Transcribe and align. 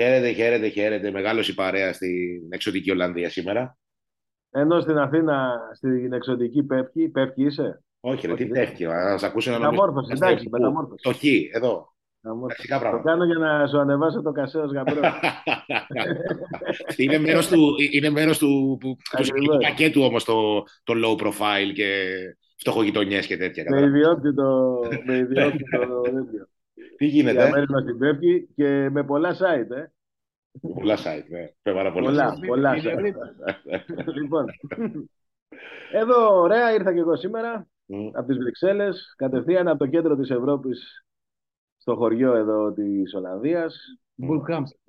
Χαίρετε, 0.00 0.32
χαίρετε, 0.32 0.68
χαίρετε. 0.68 1.10
Μεγάλος 1.10 1.48
η 1.48 1.54
παρέα 1.54 1.92
στην 1.92 2.48
εξωτική 2.48 2.90
Ολλανδία 2.90 3.30
σήμερα. 3.30 3.78
Ενώ 4.50 4.80
στην 4.80 4.98
Αθήνα, 4.98 5.58
στην 5.74 6.12
εξωτική 6.12 6.62
πέφκη, 6.62 7.08
πέφκη 7.08 7.44
είσαι; 7.44 7.82
Όχι, 8.00 8.26
ρε, 8.26 8.34
τι 8.34 8.46
πέφκη. 8.46 8.84
Να 8.84 9.18
σα 9.18 9.26
ακούσει 9.26 9.48
ένα 9.48 9.58
Μεταμόρφωση, 9.58 10.12
εντάξει, 10.14 10.48
μεταμόρφωση. 10.50 11.02
Το 11.02 11.12
χ, 11.12 11.24
εδώ. 11.54 11.94
Το 12.92 13.00
κάνω 13.04 13.24
για 13.24 13.38
να 13.38 13.66
σου 13.66 13.78
ανεβάσω 13.78 14.22
το 14.22 14.32
κασέο 14.32 14.64
γαμπρό. 14.64 15.00
είναι 16.96 17.18
μέρος 17.18 17.48
του, 17.48 17.74
είναι 17.92 18.10
μέρος 18.10 18.38
του, 18.38 18.78
του, 18.80 18.98
του 19.16 19.58
πακέτου 19.60 20.02
όμως 20.02 20.24
το, 20.24 20.62
το 20.84 20.94
low 21.04 21.22
profile 21.22 21.72
και 21.74 22.08
φτωχογειτονιές 22.56 23.26
και 23.26 23.36
τέτοια. 23.36 23.64
Με 23.68 23.80
ιδιότητο. 23.80 24.78
με 25.06 25.16
ιδιότητο 25.26 26.00
Τι 26.96 27.06
γίνεται. 27.06 27.42
Για 27.42 27.50
μένα 27.50 27.80
στην 27.80 27.98
Πέφκη 27.98 28.48
και 28.56 28.88
με 28.90 29.04
πολλά 29.04 29.34
site, 29.34 29.76
ε. 29.76 29.90
Πολλά 30.60 30.96
site, 30.96 31.28
ναι. 31.28 31.72
Πάρα 31.72 31.92
πολλά, 31.92 32.12
πολλά, 32.12 32.38
πολλά 32.46 32.74
site. 32.74 33.14
λοιπόν, 34.20 34.44
εδώ 35.92 36.40
ωραία 36.40 36.72
ήρθα 36.72 36.92
και 36.92 36.98
εγώ 36.98 37.16
σήμερα 37.16 37.68
mm. 37.88 38.10
από 38.12 38.26
τις 38.26 38.36
Βρυξέλλες, 38.36 39.14
κατευθείαν 39.16 39.68
από 39.68 39.78
το 39.78 39.86
κέντρο 39.86 40.16
της 40.16 40.30
Ευρώπης 40.30 41.04
στο 41.76 41.96
χωριό 41.96 42.34
εδώ 42.34 42.72
της 42.72 43.14
Ολλανδίας. 43.14 43.76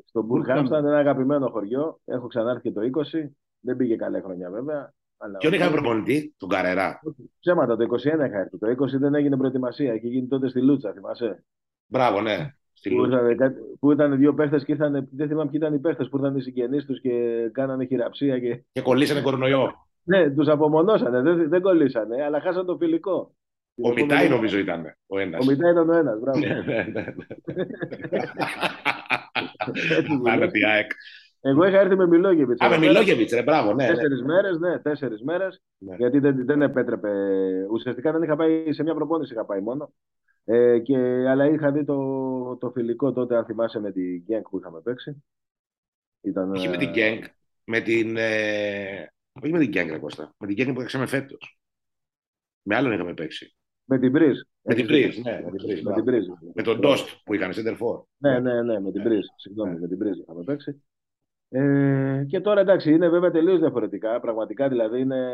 Στο 0.05 0.21
Μπουρκάμσταν, 0.21 0.85
ένα 0.85 0.97
αγαπημένο 0.97 1.49
χωριό. 1.49 1.99
Έχω 2.05 2.27
ξανάρθει 2.27 2.61
και 2.61 2.71
το 2.71 2.81
20. 2.81 3.29
Δεν 3.59 3.75
πήγε 3.75 3.95
καλή 3.95 4.21
χρονιά 4.21 4.49
βέβαια. 4.49 4.93
Αλλά 5.17 5.37
Ποιον 5.37 5.53
είχα 5.53 5.71
προπονητή, 5.71 6.35
τον 6.37 6.49
Καρερά. 6.49 6.99
Ψέματα, 7.39 7.75
το 7.75 7.83
21 7.83 8.03
είχα 8.03 8.39
έρθει. 8.39 8.57
Το 8.57 8.67
20 8.67 8.99
δεν 8.99 9.15
έγινε 9.15 9.37
προετοιμασία. 9.37 9.93
Είχε 9.93 10.07
γίνει 10.07 10.27
τότε 10.27 10.49
στη 10.49 10.61
Λούτσα, 10.61 10.93
θυμάσαι; 10.93 11.43
Μπράβο, 11.87 12.21
ναι. 12.21 12.56
Που 12.83 13.05
ήταν, 13.29 13.53
που 13.79 13.91
ήταν 13.91 14.17
δύο 14.17 14.33
παίχτες 14.33 14.63
και 14.63 14.71
ήρθαν, 14.71 15.07
δεν 15.11 15.27
θυμάμαι 15.27 15.49
ποιοι 15.49 15.59
ήταν 15.63 15.73
οι 15.73 15.79
παίχτες 15.79 16.09
που 16.09 16.17
ήρθαν 16.17 16.35
οι 16.35 16.41
συγγενείς 16.41 16.85
τους 16.85 17.01
και 17.01 17.11
κάνανε 17.51 17.85
χειραψία. 17.85 18.39
Και, 18.39 18.63
και 18.71 18.81
κολλήσανε 18.81 19.21
κορονοϊό. 19.21 19.71
ναι, 20.03 20.29
τους 20.29 20.47
απομονώσανε, 20.47 21.21
δεν, 21.21 21.49
δεν 21.49 21.61
κολλήσανε, 21.61 22.23
αλλά 22.23 22.41
χάσαν 22.41 22.65
το 22.65 22.77
φιλικό. 22.77 23.35
Ο 23.81 23.93
Μιτάι 23.93 24.29
νομίζω 24.29 24.57
ήταν 24.57 24.97
ο 25.07 25.19
ένας. 25.19 25.45
Ο 25.47 25.49
Μιτάι 25.49 25.71
ήταν 25.71 25.89
ο 25.89 25.95
ένας, 25.95 26.19
μπράβο. 26.19 26.39
ναι, 26.39 26.63
ναι, 26.65 26.87
ναι. 26.93 27.05
Άρα 30.31 30.47
τι 30.47 30.65
ΑΕΚ. 30.65 30.91
Εγώ 31.41 31.65
είχα 31.65 31.79
έρθει 31.79 31.95
με 31.95 32.07
Μιλόγεβιτς. 32.07 32.61
Α, 32.61 32.69
με 32.69 32.77
Μιλόγεβιτς, 32.77 33.33
ρε, 33.33 33.43
μπράβο, 33.43 33.73
ναι. 33.73 33.87
Τέσσερις 33.87 34.19
ναι. 34.19 34.25
μέρες, 34.25 34.57
ναι, 34.59 34.79
τέσσερις 34.79 35.21
μέρες. 35.21 35.61
Ναι. 35.77 35.95
Γιατί 35.95 36.19
δεν, 36.19 36.45
δεν 36.45 36.61
επέτρεπε. 36.61 37.09
Ουσιαστικά 37.71 38.11
δεν 38.11 38.23
είχα 38.23 38.35
πάει 38.35 38.73
σε 38.73 38.83
μια 38.83 38.93
προπόνηση, 38.93 39.33
είχα 39.33 39.45
πάει 39.45 39.61
μόνο. 39.61 39.93
Ε, 40.49 40.79
και, 40.79 40.97
αλλά 41.27 41.45
είχα 41.45 41.71
δει 41.71 41.83
το, 41.83 42.57
το 42.57 42.71
φιλικό 42.71 43.11
τότε, 43.11 43.35
αν 43.35 43.45
θυμάσαι, 43.45 43.79
με 43.79 43.91
την 43.91 44.23
Γκένκ 44.23 44.49
που 44.49 44.57
είχαμε 44.57 44.81
παίξει. 44.81 45.23
Ήταν, 46.21 46.51
όχι 46.51 46.67
με 46.67 46.77
την 46.77 46.89
Γκένκ, 46.89 47.23
με 47.63 47.79
την. 47.79 48.17
Ε... 48.17 49.11
Όχι 49.43 49.51
με 49.51 49.59
την 49.59 49.69
Γκένκ, 49.69 49.91
ρε 49.91 49.97
Κώστα. 49.97 50.33
Με 50.37 50.47
την 50.47 50.55
Γκένκ 50.55 50.67
που 50.69 50.79
παίξαμε 50.79 51.05
φέτος. 51.05 51.59
Με 52.61 52.75
άλλον 52.75 52.91
είχαμε 52.91 53.13
παίξει. 53.13 53.55
Με 53.83 53.99
την 53.99 54.11
Μπριζ. 54.11 54.39
Με 54.61 54.73
την 54.73 54.85
Μπριζ, 54.85 55.17
ναι. 55.17 55.41
Με, 55.83 55.93
την 55.93 56.03
Μπριζ, 56.03 56.25
με 56.53 56.63
τον 56.63 56.79
Ντόστ 56.79 57.09
που 57.23 57.33
είχαν 57.33 57.51
Center 57.51 57.77
For. 57.77 58.03
Ναι, 58.17 58.39
ναι, 58.39 58.61
ναι, 58.61 58.79
με 58.79 58.91
την 58.91 59.01
Μπριζ. 59.01 59.25
Συγγνώμη, 59.35 59.73
ναι. 59.73 59.79
με 59.79 59.87
την 59.87 59.97
Μπριζ 59.97 60.17
είχαμε 60.17 60.43
παίξει. 60.43 60.83
Ε, 61.49 62.25
και 62.27 62.39
τώρα 62.39 62.61
εντάξει, 62.61 62.91
είναι 62.91 63.09
βέβαια 63.09 63.31
τελείως 63.31 63.59
διαφορετικά. 63.59 64.19
Πραγματικά 64.19 64.69
δηλαδή 64.69 64.99
είναι. 64.99 65.31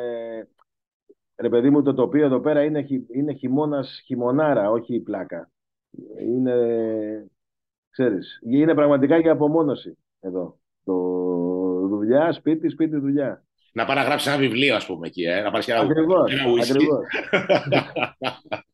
Ρε 1.35 1.49
παιδί 1.49 1.69
μου, 1.69 1.81
το 1.81 1.93
τοπίο 1.93 2.25
εδώ 2.25 2.39
πέρα 2.39 2.63
είναι, 2.63 2.85
είναι 3.13 3.33
χειμώνας, 3.33 4.01
χειμωνάρα, 4.05 4.69
όχι 4.69 4.95
η 4.95 4.99
πλάκα. 4.99 5.51
Είναι, 6.19 6.55
ξέρεις, 7.89 8.39
είναι 8.49 8.73
πραγματικά 8.73 9.17
για 9.17 9.31
απομόνωση 9.31 9.97
εδώ. 10.19 10.57
Το 10.83 10.93
δουλειά, 11.87 12.31
σπίτι, 12.31 12.69
σπίτι, 12.69 12.97
δουλειά. 12.97 13.43
Να 13.73 13.85
πάει 13.85 13.95
να 13.95 14.03
γράψει 14.03 14.29
ένα 14.29 14.37
βιβλίο, 14.37 14.75
ας 14.75 14.85
πούμε, 14.85 15.07
εκεί, 15.07 15.23
ε; 15.23 15.41
να 15.41 15.51
πάρεις 15.51 15.67
ένα 15.67 15.79
Ακριβώς, 15.79 16.31
ακριβώς. 16.61 17.05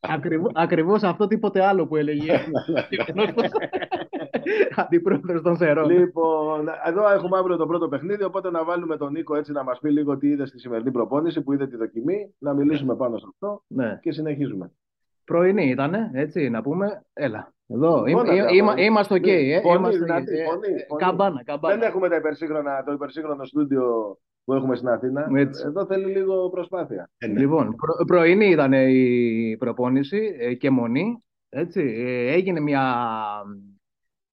Ακριβώς, 0.00 0.52
ακριβώς 0.54 1.02
αυτό 1.02 1.26
τίποτε 1.26 1.64
άλλο 1.64 1.86
που 1.86 1.96
έλεγε. 1.96 2.32
Αντιπρόεδρος 4.84 5.42
των 5.42 5.56
Θερών. 5.56 5.90
Λοιπόν, 5.90 6.68
εδώ 6.86 7.10
έχουμε 7.10 7.38
αύριο 7.38 7.56
το 7.56 7.66
πρώτο 7.66 7.88
παιχνίδι. 7.88 8.24
Οπότε 8.24 8.50
να 8.50 8.64
βάλουμε 8.64 8.96
τον 8.96 9.12
Νίκο 9.12 9.36
έτσι 9.36 9.52
να 9.52 9.64
μας 9.64 9.78
πει 9.78 9.90
λίγο 9.90 10.18
τι 10.18 10.28
είδες 10.28 10.48
στη 10.48 10.58
σημερινή 10.58 10.90
προπόνηση 10.90 11.42
που 11.42 11.52
είδε 11.52 11.66
τη 11.66 11.76
δοκιμή. 11.76 12.34
Να 12.38 12.54
μιλήσουμε 12.54 12.96
πάνω 12.96 13.18
σε 13.18 13.26
αυτό 13.28 13.62
ναι. 13.66 13.98
και 14.02 14.12
συνεχίζουμε. 14.12 14.72
Πρωινή 15.24 15.68
ήταν, 15.68 15.94
έτσι 16.12 16.48
να 16.48 16.62
πούμε. 16.62 17.04
Έλα. 17.12 17.52
Εδώ 17.66 18.06
είμαστε 18.76 19.14
οκ. 19.14 19.26
Ε. 19.26 19.60
Καμπάνα, 20.98 21.42
καμπάνα. 21.44 21.76
Δεν 21.76 21.88
έχουμε 21.88 22.08
τα 22.08 22.16
υπερσύγχρονα, 22.16 22.82
το 22.84 22.92
υπερσύγχρονο 22.92 23.44
στούντιο 23.44 24.16
που 24.44 24.52
έχουμε 24.54 24.76
στην 24.76 24.88
Αθήνα. 24.88 25.28
Έτσι. 25.34 25.64
Εδώ 25.66 25.86
θέλει 25.86 26.04
λίγο 26.04 26.48
προσπάθεια. 26.50 27.10
Ε, 27.18 27.26
ναι. 27.26 27.40
Λοιπόν, 27.40 27.74
προ, 27.74 28.04
πρωινή 28.06 28.46
ήταν 28.46 28.72
η 28.72 29.56
προπόνηση 29.58 30.36
ε, 30.38 30.54
και 30.54 30.70
μονή. 30.70 31.24
Έτσι. 31.48 31.80
Ε, 31.96 32.32
έγινε 32.32 32.60
μια, 32.60 32.94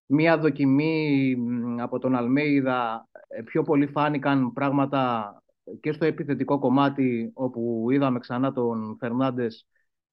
μια 0.08 0.38
δοκιμή 0.38 1.36
από 1.80 2.00
τον 2.00 2.16
Αλμέιδα. 2.16 3.10
Πιο 3.46 3.64
πολύ 3.64 3.88
φάνηκαν 3.88 4.54
πράγματα 4.54 5.32
και 5.80 5.92
στο 5.92 6.06
επιθετικό 6.06 6.60
κομμάτι 6.60 7.32
όπου 7.34 7.88
είδαμε 7.92 8.20
ξανά 8.20 8.52
τον 8.54 8.98
Φερνάντες 9.00 9.68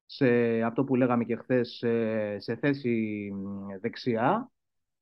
σε 0.06 0.60
αυτό 0.62 0.84
που 0.84 0.94
λέγαμε 0.94 1.24
και 1.24 1.36
χθες 1.36 1.82
σε, 2.36 2.56
θέση 2.56 3.32
δεξιά. 3.80 4.50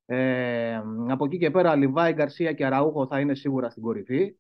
Ε, 0.07 0.83
από 1.09 1.25
εκεί 1.25 1.39
και 1.39 1.51
πέρα 1.51 1.77
Λιβάη, 1.77 2.13
Γκαρσία 2.13 2.53
και 2.53 2.67
Αραούχο 2.67 3.07
θα 3.07 3.21
είναι 3.21 3.35
σίγουρα 3.35 3.71
στην 3.71 3.83
κορυφή. 3.83 4.37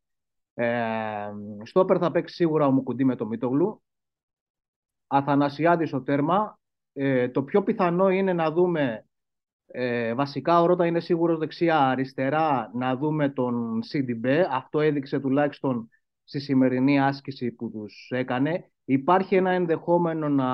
Ε, 0.55 1.33
στόπερ 1.63 1.97
θα 2.01 2.11
παίξει 2.11 2.35
σίγουρα 2.35 2.67
ο 2.67 2.71
Μουκουντή 2.71 3.05
με 3.05 3.17
το 3.17 3.27
Μίτογλου. 3.27 3.83
Αθανασιάδης 5.07 5.89
στο 5.89 6.03
τέρμα. 6.03 6.59
Ε, 6.93 7.29
το 7.29 7.43
πιο 7.43 7.63
πιθανό 7.63 8.11
είναι 8.11 8.33
να 8.33 8.51
δούμε 8.51 9.07
ε, 9.67 10.15
βασικά 10.15 10.61
ο 10.61 10.67
Ρώτα 10.67 10.87
είναι 10.87 11.01
σίγουρος 11.01 11.39
δεξιά, 11.39 11.79
αριστερά 11.79 12.71
να 12.75 12.97
δούμε 12.97 13.29
τον 13.29 13.81
CDB. 13.93 14.27
Αυτό 14.51 14.81
έδειξε 14.81 15.21
τουλάχιστον 15.21 15.89
στη 16.25 16.41
σημερινή 16.41 17.01
άσκηση 17.01 17.51
που 17.51 17.71
τους 17.71 18.09
έκανε. 18.11 18.71
Υπάρχει 18.85 19.35
ένα 19.35 19.51
ενδεχόμενο 19.51 20.29
να 20.29 20.49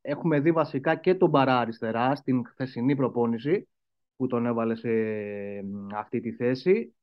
έχουμε 0.00 0.40
δει 0.40 0.52
βασικά 0.52 0.94
και 0.94 1.14
τον 1.14 1.30
Παρά 1.30 1.58
αριστερά 1.58 2.14
στην 2.14 2.46
χθεσινή 2.46 2.96
προπόνηση 2.96 3.68
που 4.16 4.26
τον 4.26 4.46
έβαλε 4.46 4.74
σε 4.74 4.90
αυτή 5.94 6.20
τη 6.20 6.32
θέση. 6.32 6.94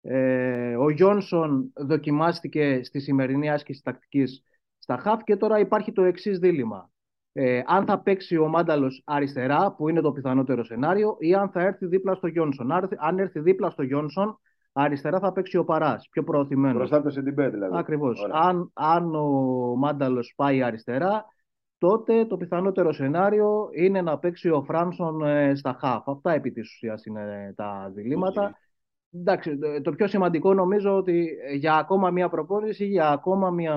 Ε, 0.00 0.76
ο 0.76 0.90
Γιόνσον 0.90 1.72
δοκιμάστηκε 1.74 2.80
στη 2.84 3.00
σημερινή 3.00 3.50
άσκηση 3.50 3.82
τακτικής 3.82 4.42
στα 4.78 4.96
χαφ 4.96 5.22
και 5.22 5.36
τώρα 5.36 5.58
υπάρχει 5.58 5.92
το 5.92 6.02
εξής 6.02 6.38
δίλημα. 6.38 6.90
Ε, 7.32 7.60
αν 7.66 7.84
θα 7.84 7.98
παίξει 7.98 8.36
ο 8.36 8.48
Μάνταλος 8.48 9.02
αριστερά, 9.06 9.72
που 9.72 9.88
είναι 9.88 10.00
το 10.00 10.12
πιθανότερο 10.12 10.64
σενάριο, 10.64 11.16
ή 11.18 11.34
αν 11.34 11.48
θα 11.50 11.60
έρθει 11.60 11.86
δίπλα 11.86 12.14
στο 12.14 12.26
Γιόνσον. 12.26 12.72
Αν 12.98 13.18
έρθει 13.18 13.40
δίπλα 13.40 13.70
στο 13.70 13.82
Γιόνσον, 13.82 14.40
αριστερά 14.72 15.18
θα 15.18 15.32
παίξει 15.32 15.56
ο 15.56 15.64
Παράς, 15.64 16.08
πιο 16.10 16.24
προωθημένος. 16.24 16.76
Μπροστά 16.76 16.96
από 16.96 17.04
το 17.04 17.10
Σεντιμπέ, 17.10 17.48
δηλαδή. 17.48 17.78
Ακριβώς. 17.78 18.26
Αν, 18.32 18.70
αν 18.74 19.14
ο 19.14 19.28
Μάνταλος 19.76 20.32
πάει 20.36 20.62
αριστερά, 20.62 21.24
τότε 21.78 22.24
το 22.24 22.36
πιθανότερο 22.36 22.92
σενάριο 22.92 23.68
είναι 23.72 24.02
να 24.02 24.18
παίξει 24.18 24.50
ο 24.50 24.62
Φράνσον 24.62 25.22
ε, 25.22 25.54
στα 25.54 25.76
χαφ. 25.80 26.08
Αυτά 26.08 26.32
επί 26.32 26.50
της 26.50 26.72
ουσίας 26.72 27.04
είναι 27.04 27.52
τα 27.56 27.92
διλήμματα. 27.94 28.58
Εντάξει, 29.12 29.58
το 29.82 29.90
πιο 29.90 30.06
σημαντικό 30.06 30.54
νομίζω 30.54 30.96
ότι 30.96 31.28
για 31.56 31.74
ακόμα 31.74 32.10
μία 32.10 32.28
προπόνηση, 32.28 32.84
για 32.84 33.08
ακόμα 33.08 33.50
μία 33.50 33.74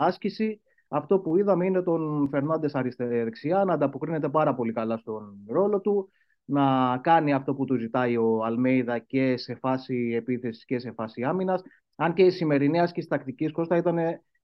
άσκηση, 0.00 0.60
αυτό 0.92 1.18
που 1.18 1.36
είδαμε 1.36 1.66
είναι 1.66 1.82
τον 1.82 2.28
Φερνάντες 2.28 2.74
αριστερά 2.74 3.64
να 3.64 3.72
ανταποκρίνεται 3.72 4.28
πάρα 4.28 4.54
πολύ 4.54 4.72
καλά 4.72 4.96
στον 4.96 5.36
ρόλο 5.48 5.80
του, 5.80 6.08
να 6.44 6.98
κάνει 6.98 7.32
αυτό 7.32 7.54
που 7.54 7.64
του 7.64 7.76
ζητάει 7.76 8.16
ο 8.16 8.44
Αλμέιδα 8.44 8.98
και 8.98 9.36
σε 9.36 9.54
φάση 9.54 10.12
επίθεσης 10.16 10.64
και 10.64 10.78
σε 10.78 10.92
φάση 10.92 11.22
άμυνας. 11.22 11.62
Αν 11.96 12.14
και 12.14 12.22
η 12.22 12.30
σημερινή 12.30 12.80
άσκηση 12.80 13.08
τακτικής 13.08 13.52
Κώστα 13.52 13.76
ήταν, 13.76 13.96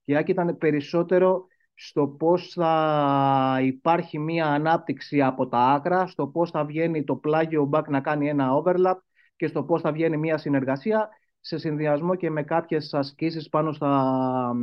και 0.05 0.23
ήταν 0.27 0.57
περισσότερο 0.57 1.45
στο 1.73 2.07
πώς 2.07 2.51
θα 2.53 3.59
υπάρχει 3.61 4.19
μία 4.19 4.45
ανάπτυξη 4.45 5.21
από 5.21 5.47
τα 5.47 5.57
άκρα, 5.57 6.07
στο 6.07 6.27
πώς 6.27 6.51
θα 6.51 6.65
βγαίνει 6.65 7.03
το 7.03 7.15
πλάγιο 7.15 7.65
μπακ 7.65 7.89
να 7.89 7.99
κάνει 7.99 8.29
ένα 8.29 8.49
overlap 8.63 8.97
και 9.35 9.47
στο 9.47 9.63
πώς 9.63 9.81
θα 9.81 9.91
βγαίνει 9.91 10.17
μια 10.17 10.37
συνεργασία 10.37 11.09
σε 11.39 11.57
συνδυασμό 11.57 12.15
και 12.15 12.29
με 12.29 12.43
κάποιες 12.43 12.93
ασκήσεις 12.93 13.49
πάνω 13.49 13.71
στα, 13.71 14.53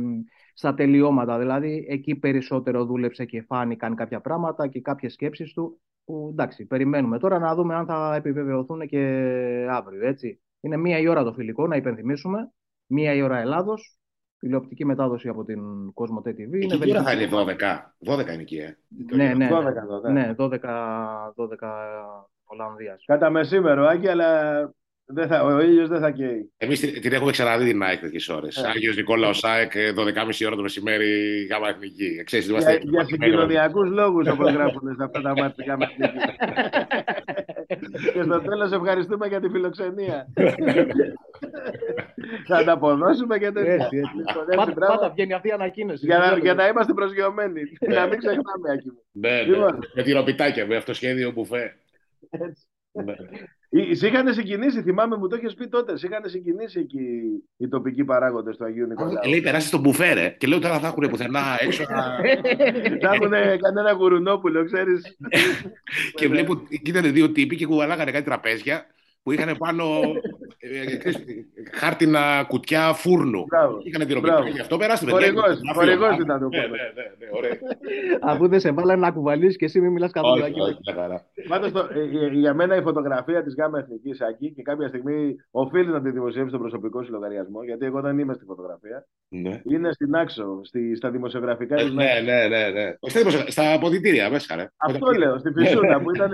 στα 0.57 0.73
τελειώματα. 0.73 1.37
Δηλαδή, 1.37 1.85
εκεί 1.89 2.15
περισσότερο 2.15 2.85
δούλεψε 2.85 3.25
και 3.25 3.41
φάνηκαν 3.41 3.95
κάποια 3.95 4.21
πράγματα 4.21 4.67
και 4.67 4.81
κάποιες 4.81 5.13
σκέψεις 5.13 5.53
του 5.53 5.81
που, 6.05 6.29
εντάξει, 6.31 6.65
περιμένουμε 6.65 7.19
τώρα 7.19 7.39
να 7.39 7.55
δούμε 7.55 7.75
αν 7.75 7.85
θα 7.85 8.15
επιβεβαιωθούν 8.15 8.87
και 8.87 8.99
αύριο, 9.69 10.07
έτσι. 10.07 10.41
Είναι 10.59 10.77
μία 10.77 10.99
η 10.99 11.07
ώρα 11.07 11.23
το 11.23 11.33
φιλικό, 11.33 11.67
να 11.67 11.75
υπενθυμίσουμε. 11.75 12.51
Μία 12.87 13.13
η 13.13 13.21
ώρα 13.21 13.37
Ελλάδος, 13.37 13.97
τηλεοπτική 14.39 14.85
μετάδοση 14.85 15.27
από 15.27 15.43
την 15.43 15.93
Κόσμο 15.93 16.21
TV. 16.25 16.53
Εκεί 16.53 16.79
τι 16.79 16.91
ώρα 16.91 17.03
θα 17.03 17.11
είναι 17.11 17.29
12. 17.31 17.93
12 18.05 18.33
είναι 18.33 18.41
εκεί, 18.41 18.57
ε. 18.57 18.77
Ναι, 19.15 19.33
ναι, 19.33 19.49
12, 19.51 20.09
12. 20.09 20.11
ναι, 20.11 20.33
12, 20.37 20.59
12 21.35 21.57
Ολλανδίας. 22.43 23.03
Κατά 23.05 23.29
μεσήμερο, 23.29 23.85
Άκη, 23.85 24.07
αλλά 24.07 24.61
δεν 25.09 25.27
θα, 25.27 25.43
ο 25.43 25.61
ήλιος 25.61 25.89
δεν 25.89 25.99
θα 25.99 26.11
καίει. 26.11 26.51
Εμείς 26.57 26.79
την, 26.79 27.01
την 27.01 27.13
έχουμε 27.13 27.31
ξαναδεί 27.31 27.65
την 27.65 27.83
ΑΕΚ 27.83 27.99
τέτοιες 27.99 28.29
ώρες. 28.29 28.59
Yeah. 28.59 28.71
Άγιος 28.75 28.95
Νικόλαος 28.95 29.43
ΑΕΚ, 29.43 29.71
12.30 29.75 30.45
ώρα 30.45 30.55
το 30.55 30.61
μεσημέρι, 30.61 31.43
γάμα 31.51 31.69
εθνική. 31.69 32.23
Ξέρεις, 32.23 32.47
για 32.47 32.79
για 32.81 33.05
συγκοινωνιακούς 33.05 33.89
λόγους, 33.89 34.27
όπως 34.27 34.51
γράφουν 34.51 34.95
σε 34.95 35.03
αυτά 35.03 35.21
τα 35.21 35.33
μάτια 35.37 35.65
γάμα 35.67 35.87
εθνική. 35.89 36.17
και 38.13 38.23
στο 38.23 38.41
τέλος 38.41 38.71
ευχαριστούμε 38.71 39.27
για 39.27 39.39
τη 39.39 39.49
φιλοξενία. 39.49 40.27
θα 42.47 42.63
τα 42.63 42.71
αποδώσουμε 42.71 43.37
και 43.37 43.51
τέτοια. 43.51 43.87
Λοιπόν, 44.49 44.73
πάντα 44.73 45.09
βγαίνει 45.09 45.33
αυτή 45.33 45.47
η 45.47 45.51
ανακοίνωση. 45.51 46.05
Για 46.05 46.17
να, 46.17 46.37
για 46.37 46.53
να 46.53 46.67
είμαστε 46.67 46.93
προσγειωμένοι. 46.93 47.61
να 47.79 48.07
μην 48.07 48.17
ξεχνάμε, 48.17 48.71
Άκη. 48.73 48.91
Ναι, 49.11 49.29
ναι. 49.29 49.41
Λοιπόν. 49.41 49.79
Με 49.93 50.03
τυροπιτάκια, 50.03 50.65
με 50.65 50.75
αυτό 50.75 50.93
σχέδιο 50.93 51.31
μπουφέ. 51.31 51.75
Ναι. 52.29 52.47
Σε 53.91 54.07
είχαν 54.07 54.33
συγκινήσει, 54.33 54.81
θυμάμαι, 54.81 55.17
μου 55.17 55.27
το 55.27 55.35
είχε 55.35 55.55
πει 55.57 55.67
τότε. 55.67 55.97
Σε 55.97 56.07
είχαν 56.07 56.29
συγκινήσει 56.29 56.79
εκεί 56.79 56.99
οι 57.57 57.67
τοπικοί 57.67 58.03
παράγοντες 58.03 58.57
του 58.57 58.65
Αγίου 58.65 58.87
Νικολάου. 58.87 59.27
Λέει, 59.29 59.41
περάσει 59.41 59.67
στον 59.67 59.79
μπουφέρε 59.79 60.35
και 60.37 60.47
λέω 60.47 60.59
τώρα 60.59 60.79
θα 60.79 60.87
έχουν 60.87 61.09
πουθενά 61.09 61.41
έξω. 61.59 61.83
θα 63.01 63.13
έχουν 63.13 63.31
κανένα 63.61 63.91
γουρουνόπουλο, 63.97 64.65
ξέρεις. 64.65 65.17
και 66.17 66.27
βλέπω, 66.27 66.61
ήταν 66.83 67.13
δύο 67.13 67.31
τύποι 67.31 67.55
και 67.55 67.65
κουβαλάγανε 67.65 68.11
κάτι 68.11 68.25
τραπέζια 68.25 68.85
που 69.27 69.33
είχαν 69.33 69.57
πάνω 69.57 69.83
ε, 69.83 70.07
ε, 70.07 70.19
χάρτινα 71.71 72.45
κουτιά 72.47 72.93
φούρνου. 72.93 73.45
Είχαν 73.83 74.07
τυροπιτάκια. 74.07 74.49
Γι' 74.49 74.59
αυτό 74.59 74.77
περάστε. 74.77 75.11
Χορηγός 75.73 76.17
ήταν 76.19 76.39
το 76.39 76.49
πρώτο. 76.49 76.75
Αφού 78.21 78.47
δεν 78.47 78.59
σε 78.59 78.71
βάλανε 78.71 79.01
να 79.01 79.11
κουβαλήσεις 79.11 79.57
και 79.57 79.65
εσύ 79.65 79.79
μην 79.79 79.91
μιλάς 79.91 80.11
καθόλου. 80.11 80.43
Πάντως 81.47 81.71
ε, 81.71 82.29
για 82.31 82.53
μένα 82.53 82.75
η 82.75 82.81
φωτογραφία 82.81 83.43
της 83.43 83.55
ΓΑΜΑ 83.57 83.79
Εθνικής 83.79 84.19
εκεί 84.19 84.53
και 84.53 84.61
κάποια 84.61 84.87
στιγμή 84.87 85.35
οφείλει 85.51 85.87
να 85.87 86.01
τη 86.01 86.11
δημοσιεύσει 86.11 86.49
στον 86.49 86.59
προσωπικό 86.59 87.03
σου 87.03 87.11
λογαριασμό, 87.11 87.63
γιατί 87.63 87.85
εγώ 87.85 88.01
δεν 88.01 88.19
είμαι 88.19 88.33
στη 88.33 88.45
φωτογραφία. 88.45 89.05
Ναι. 89.27 89.61
Είναι 89.63 89.91
στην 89.91 90.15
άξο, 90.15 90.59
στα 90.95 91.11
δημοσιογραφικά 91.11 91.75
της 91.75 91.93
Ναι, 91.93 92.21
ναι, 92.23 92.47
ναι. 92.47 92.69
ναι. 92.69 92.95
Στα 93.47 93.73
αποδητήρια 93.73 94.29
μέσα. 94.29 94.71
Αυτό 94.77 95.11
λέω, 95.11 95.37
στη 95.39 95.51
φυσούνα 95.51 96.01
που 96.01 96.15
ήταν. 96.15 96.31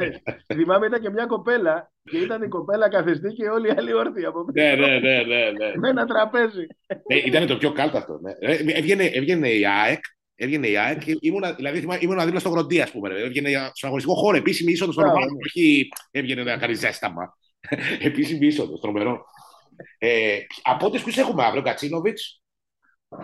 Θυμάμαι 0.53 0.85
ήταν 0.85 1.01
και 1.01 1.09
μια 1.09 1.25
κοπέλα 1.25 1.91
και 2.03 2.17
ήταν 2.17 2.41
η 2.41 2.47
κοπέλα 2.47 2.89
καθιστή 2.89 3.33
και 3.33 3.47
όλοι 3.47 3.67
οι 3.67 3.73
άλλοι 3.77 3.93
όρθιοι 3.93 4.25
από 4.25 4.45
πίσω. 4.45 4.65
Ναι, 4.65 4.75
ναι, 4.75 4.99
ναι, 4.99 5.23
ναι, 5.23 5.51
ναι. 5.51 5.71
Με 5.75 5.89
ένα 5.89 6.05
τραπέζι. 6.05 6.65
Ε, 6.87 7.15
ήταν 7.25 7.47
το 7.47 7.57
πιο 7.57 7.71
κάλτο 7.71 7.97
αυτό. 7.97 8.19
Ναι. 8.21 8.31
Ε, 8.39 8.77
έβγαινε, 8.77 9.03
έβγαινε 9.03 9.49
η 9.49 9.65
ΑΕΚ 9.65 10.03
Έβγαινε 10.35 10.67
η 10.67 10.77
ΑΕΚ 10.77 11.03
και 11.03 11.17
ήμουνα, 11.19 11.53
δηλαδή, 11.53 11.87
ήμουνα 11.99 12.25
δίπλα 12.25 12.39
στο 12.39 12.49
Γροντή, 12.49 12.81
ας 12.81 12.91
πούμε. 12.91 13.09
Έβγαινε 13.09 13.49
στον 13.49 13.89
αγωνιστικό 13.89 14.15
χώρο, 14.15 14.37
επίσημη 14.37 14.71
είσοδος 14.71 14.93
στον 14.93 15.05
Ρωμάνο. 15.05 15.25
Ναι. 15.25 15.37
Όχι 15.45 15.89
έβγαινε 16.11 16.43
να 16.43 16.57
κάνει 16.57 16.73
ζέσταμα. 16.73 17.37
επίσημη 18.07 18.47
είσοδος, 18.47 18.79
τρομερό. 18.79 19.25
Ε, 19.97 20.37
από 20.63 20.85
ό,τι 20.85 20.99
ποιους 20.99 21.17
έχουμε 21.17 21.43
αύριο, 21.43 21.61
Κατσίνοβιτς; 21.61 22.42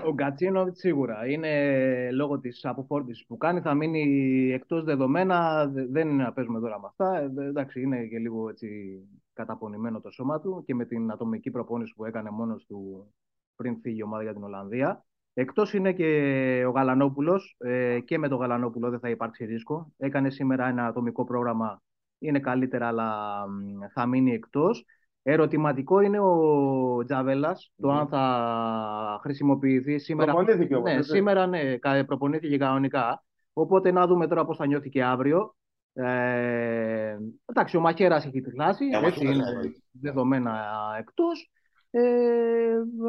Ο 0.05 0.13
Γκατσίνοβιτς 0.13 0.79
σίγουρα 0.79 1.27
είναι 1.27 2.11
λόγω 2.11 2.39
της 2.39 2.65
αποφόρτησης 2.65 3.25
που 3.25 3.37
κάνει. 3.37 3.61
Θα 3.61 3.73
μείνει 3.73 4.51
εκτός 4.53 4.83
δεδομένα. 4.83 5.67
Δεν 5.67 6.09
είναι 6.09 6.23
να 6.23 6.33
παίζουμε 6.33 6.59
τώρα 6.59 6.79
με 6.79 6.85
αυτά. 6.87 7.19
Ε, 7.19 7.47
εντάξει, 7.47 7.81
είναι 7.81 8.05
και 8.05 8.17
λίγο 8.17 8.49
έτσι 8.49 8.99
καταπονημένο 9.33 10.01
το 10.01 10.11
σώμα 10.11 10.39
του 10.39 10.63
και 10.65 10.75
με 10.75 10.85
την 10.85 11.11
ατομική 11.11 11.51
προπόνηση 11.51 11.93
που 11.95 12.05
έκανε 12.05 12.29
μόνος 12.29 12.65
του 12.65 13.07
πριν 13.55 13.79
φύγει 13.81 13.97
η 13.99 14.03
ομάδα 14.03 14.23
για 14.23 14.33
την 14.33 14.43
Ολλανδία. 14.43 15.05
Εκτός 15.33 15.73
είναι 15.73 15.93
και 15.93 16.63
ο 16.67 16.69
Γαλανόπουλος. 16.69 17.55
Ε, 17.57 17.99
και 17.99 18.17
με 18.17 18.27
τον 18.27 18.37
Γαλανόπουλο 18.39 18.89
δεν 18.89 18.99
θα 18.99 19.09
υπάρξει 19.09 19.45
ρίσκο. 19.45 19.93
Έκανε 19.97 20.29
σήμερα 20.29 20.67
ένα 20.67 20.87
ατομικό 20.87 21.23
πρόγραμμα. 21.23 21.81
Είναι 22.19 22.39
καλύτερα, 22.39 22.87
αλλά 22.87 23.43
θα 23.93 24.05
μείνει 24.05 24.33
εκτός. 24.33 24.85
Ερωτηματικό 25.23 25.99
είναι 25.99 26.19
ο 26.19 27.03
Τζαβέλας, 27.05 27.73
το 27.81 27.89
αν 27.89 28.07
θα 28.07 29.19
χρησιμοποιηθεί 29.21 29.99
σήμερα. 29.99 30.33
Προπονήθηκε 30.33 30.75
όμως, 30.75 30.93
ναι, 30.93 31.01
σήμερα 31.01 31.47
ναι, 31.47 31.77
προπονήθηκε 32.05 32.57
κανονικά. 32.57 33.23
Οπότε 33.53 33.91
να 33.91 34.07
δούμε 34.07 34.27
τώρα 34.27 34.45
πώς 34.45 34.57
θα 34.57 34.65
νιώθει 34.65 34.89
και 34.89 35.03
αύριο. 35.03 35.55
Ε, 35.93 37.17
εντάξει, 37.45 37.77
ο 37.77 37.79
Μαχαίρας 37.79 38.25
έχει 38.25 38.41
τη 38.41 38.51
χλάση. 38.51 38.85
έτσι 39.03 39.25
είναι 39.25 39.43
δεδομένα 39.91 40.65
εκτός. 40.99 41.51
Ε, 41.89 42.01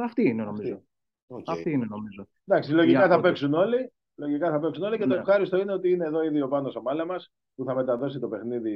αυτή 0.02 0.28
είναι 0.28 0.44
νομίζω. 0.44 0.82
Okay. 1.28 1.42
Αυτή 1.46 1.70
είναι 1.70 1.86
νομίζω. 1.88 2.28
Εντάξει, 2.44 2.72
λογικά 2.72 3.08
θα 3.08 3.20
παίξουν 3.20 3.54
όλοι. 3.54 3.92
Λογικά 4.14 4.50
θα 4.50 4.58
παίξουν 4.58 4.84
όλοι 4.84 4.96
και 4.96 5.02
το 5.02 5.14
ναι. 5.14 5.20
ευχάριστο 5.20 5.56
είναι 5.56 5.72
ότι 5.72 5.90
είναι 5.90 6.06
εδώ 6.06 6.22
ήδη 6.22 6.42
ο 6.42 6.48
πάνω 6.48 6.72
ο 6.76 6.82
Μάλα 6.82 7.06
μα 7.06 7.16
που 7.54 7.64
θα 7.64 7.74
μεταδώσει 7.74 8.18
το 8.18 8.28
παιχνίδι 8.28 8.74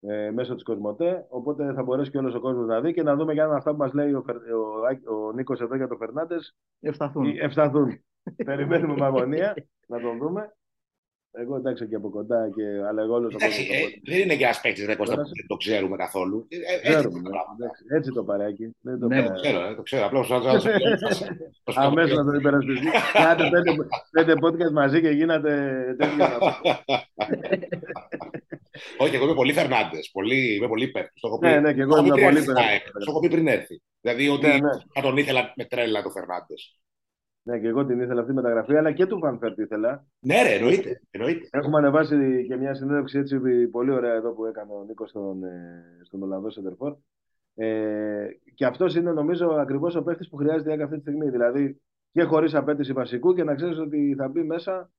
ε, 0.00 0.30
μέσω 0.30 0.54
τη 0.54 0.62
Κοσμοτέ. 0.62 1.26
Οπότε 1.28 1.72
θα 1.72 1.82
μπορέσει 1.82 2.10
και 2.10 2.18
όλο 2.18 2.36
ο 2.36 2.40
κόσμο 2.40 2.62
να 2.62 2.80
δει 2.80 2.92
και 2.92 3.02
να 3.02 3.16
δούμε 3.16 3.32
για 3.32 3.44
αν 3.44 3.52
αυτά 3.52 3.70
που 3.70 3.76
μα 3.76 3.90
λέει 3.94 4.12
ο, 4.12 4.24
ο, 5.06 5.14
ο 5.14 5.32
Νίκο 5.32 5.52
εδώ 5.60 5.76
για 5.76 5.88
το 5.88 5.96
Φερνάντε 5.96 6.36
ευσταθούν. 6.80 7.36
ευσταθούν. 7.40 8.04
Περιμένουμε 8.44 8.94
με 8.94 9.04
αγωνία 9.04 9.54
να 9.86 10.00
τον 10.00 10.18
δούμε. 10.18 10.54
Εγώ 11.32 11.56
εντάξει 11.56 11.88
και 11.88 11.94
από 11.94 12.10
κοντά, 12.10 12.50
και, 12.54 12.62
αλλά 12.88 13.02
εγώ 13.02 13.14
όλο 13.14 13.28
το 13.28 13.36
κόσμο. 13.38 13.64
Δεν 14.04 14.18
είναι 14.18 14.36
και 14.36 14.44
ένα 14.44 14.54
παίκτη 14.62 14.84
δεν 14.84 14.96
το 15.46 15.56
ξέρουμε 15.56 15.96
καθόλου. 15.96 16.46
Ε, 16.48 16.92
έτσι, 16.92 17.08
έτσι 17.96 18.10
το 18.10 18.24
παράκι. 18.24 18.76
Δεν 18.80 18.98
το 18.98 19.06
ναι, 19.06 19.22
το 19.22 19.32
ξέρω, 19.32 19.74
το 19.74 19.82
ξέρω. 19.82 20.06
Απλώς 20.06 20.24
Αμέσως 21.74 22.14
να 22.14 22.24
το 22.24 22.32
υπερασπιστεί. 22.38 22.86
Κάντε 23.12 23.48
πέντε 24.10 24.32
podcast 24.32 24.72
μαζί 24.72 25.00
και 25.00 25.08
γίνατε 25.08 25.84
τέτοια. 25.98 26.38
Όχι, 28.98 29.14
εγώ 29.14 29.24
είμαι 29.24 29.34
πολύ 29.34 29.52
Φερνάντες. 29.52 30.10
Πολύ, 30.12 30.54
είμαι 30.54 30.68
πολύ 30.68 30.84
υπέρ. 30.84 31.04
Ναι, 31.40 31.60
ναι, 31.60 31.74
και 31.74 31.80
εγώ 31.80 31.98
είμαι 31.98 32.08
πολύ 32.08 32.38
υπέρ. 32.38 32.82
Το 32.82 33.06
έχω 33.08 33.20
πει 33.20 33.28
πριν 33.28 33.46
έρθει. 33.46 33.82
Δηλαδή 34.00 34.28
ότι 34.28 34.46
ναι, 34.46 34.52
ναι. 34.52 34.70
θα 34.94 35.00
τον 35.02 35.16
ήθελα 35.16 35.52
με 35.56 35.64
τρέλα 35.64 36.02
το 36.02 36.10
Φερνάντες. 36.10 36.80
Ναι, 37.42 37.58
και 37.58 37.66
εγώ 37.66 37.86
την 37.86 38.00
ήθελα 38.00 38.20
αυτή 38.20 38.32
η 38.32 38.34
μεταγραφή, 38.34 38.76
αλλά 38.76 38.92
και 38.92 39.06
τον 39.06 39.18
Φαν 39.18 39.36
Βέερτ 39.36 39.58
ήθελα. 39.58 40.06
Ναι, 40.18 40.42
ρε, 40.42 40.54
εννοείται. 40.54 41.00
εννοείται. 41.10 41.48
Έχουμε 41.50 41.78
ανεβάσει 41.78 42.44
και 42.48 42.56
μια 42.56 42.74
συνέντευξη 42.74 43.18
έτσι 43.18 43.38
πολύ 43.70 43.90
ωραία 43.90 44.12
εδώ 44.12 44.32
που 44.32 44.44
έκανε 44.44 44.72
ο 44.72 44.84
Νίκος 44.86 45.10
στον, 45.10 45.44
ε, 45.44 46.00
στον 46.04 46.22
Ολλανδό 46.22 46.50
Σεντερφόρ. 46.50 46.96
Ε, 47.54 48.26
και 48.54 48.64
αυτός 48.64 48.94
είναι 48.94 49.12
νομίζω 49.12 49.48
ακριβώς 49.48 49.94
ο 49.94 50.02
παίχτης 50.02 50.28
που 50.28 50.36
χρειάζεται 50.36 50.74
για 50.74 50.84
αυτή 50.84 50.96
τη 50.96 51.02
στιγμή. 51.02 51.30
Δηλαδή 51.30 51.80
και 52.12 52.22
χωρίς 52.22 52.54
απαίτηση 52.54 52.92
βασικού 52.92 53.34
και 53.34 53.44
να 53.44 53.54
ξέρεις 53.54 53.78
ότι 53.78 54.14
θα 54.18 54.28
μπει 54.28 54.42
μέσα 54.42 54.90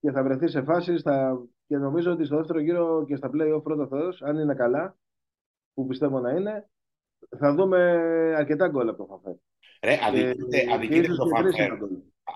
και 0.00 0.10
θα 0.10 0.22
βρεθεί 0.22 0.48
σε 0.48 0.62
φάσεις. 0.62 1.02
Θα... 1.02 1.46
Και 1.66 1.76
νομίζω 1.76 2.12
ότι 2.12 2.24
στο 2.24 2.36
δεύτερο 2.36 2.60
γύρο 2.60 3.04
και 3.06 3.16
στα 3.16 3.30
play-off 3.32 3.62
πρώτα 3.62 3.86
ο 3.86 3.92
Θεός, 3.92 4.28
αν 4.28 4.38
είναι 4.38 4.54
καλά, 4.54 4.96
που 5.74 5.86
πιστεύω 5.86 6.20
να 6.20 6.30
είναι, 6.30 6.68
θα 7.38 7.54
δούμε 7.54 7.80
αρκετά 8.36 8.68
γκολ 8.68 8.88
από 8.88 8.98
το 8.98 9.06
Φαν 9.06 9.19
Βέερτ. 9.19 9.38
Ρε, 9.82 9.98
αδικείται, 10.02 10.72
αδικείται 10.72 11.14
το 11.14 11.26
Φαν 11.26 11.44
Βέερτ. 11.44 11.70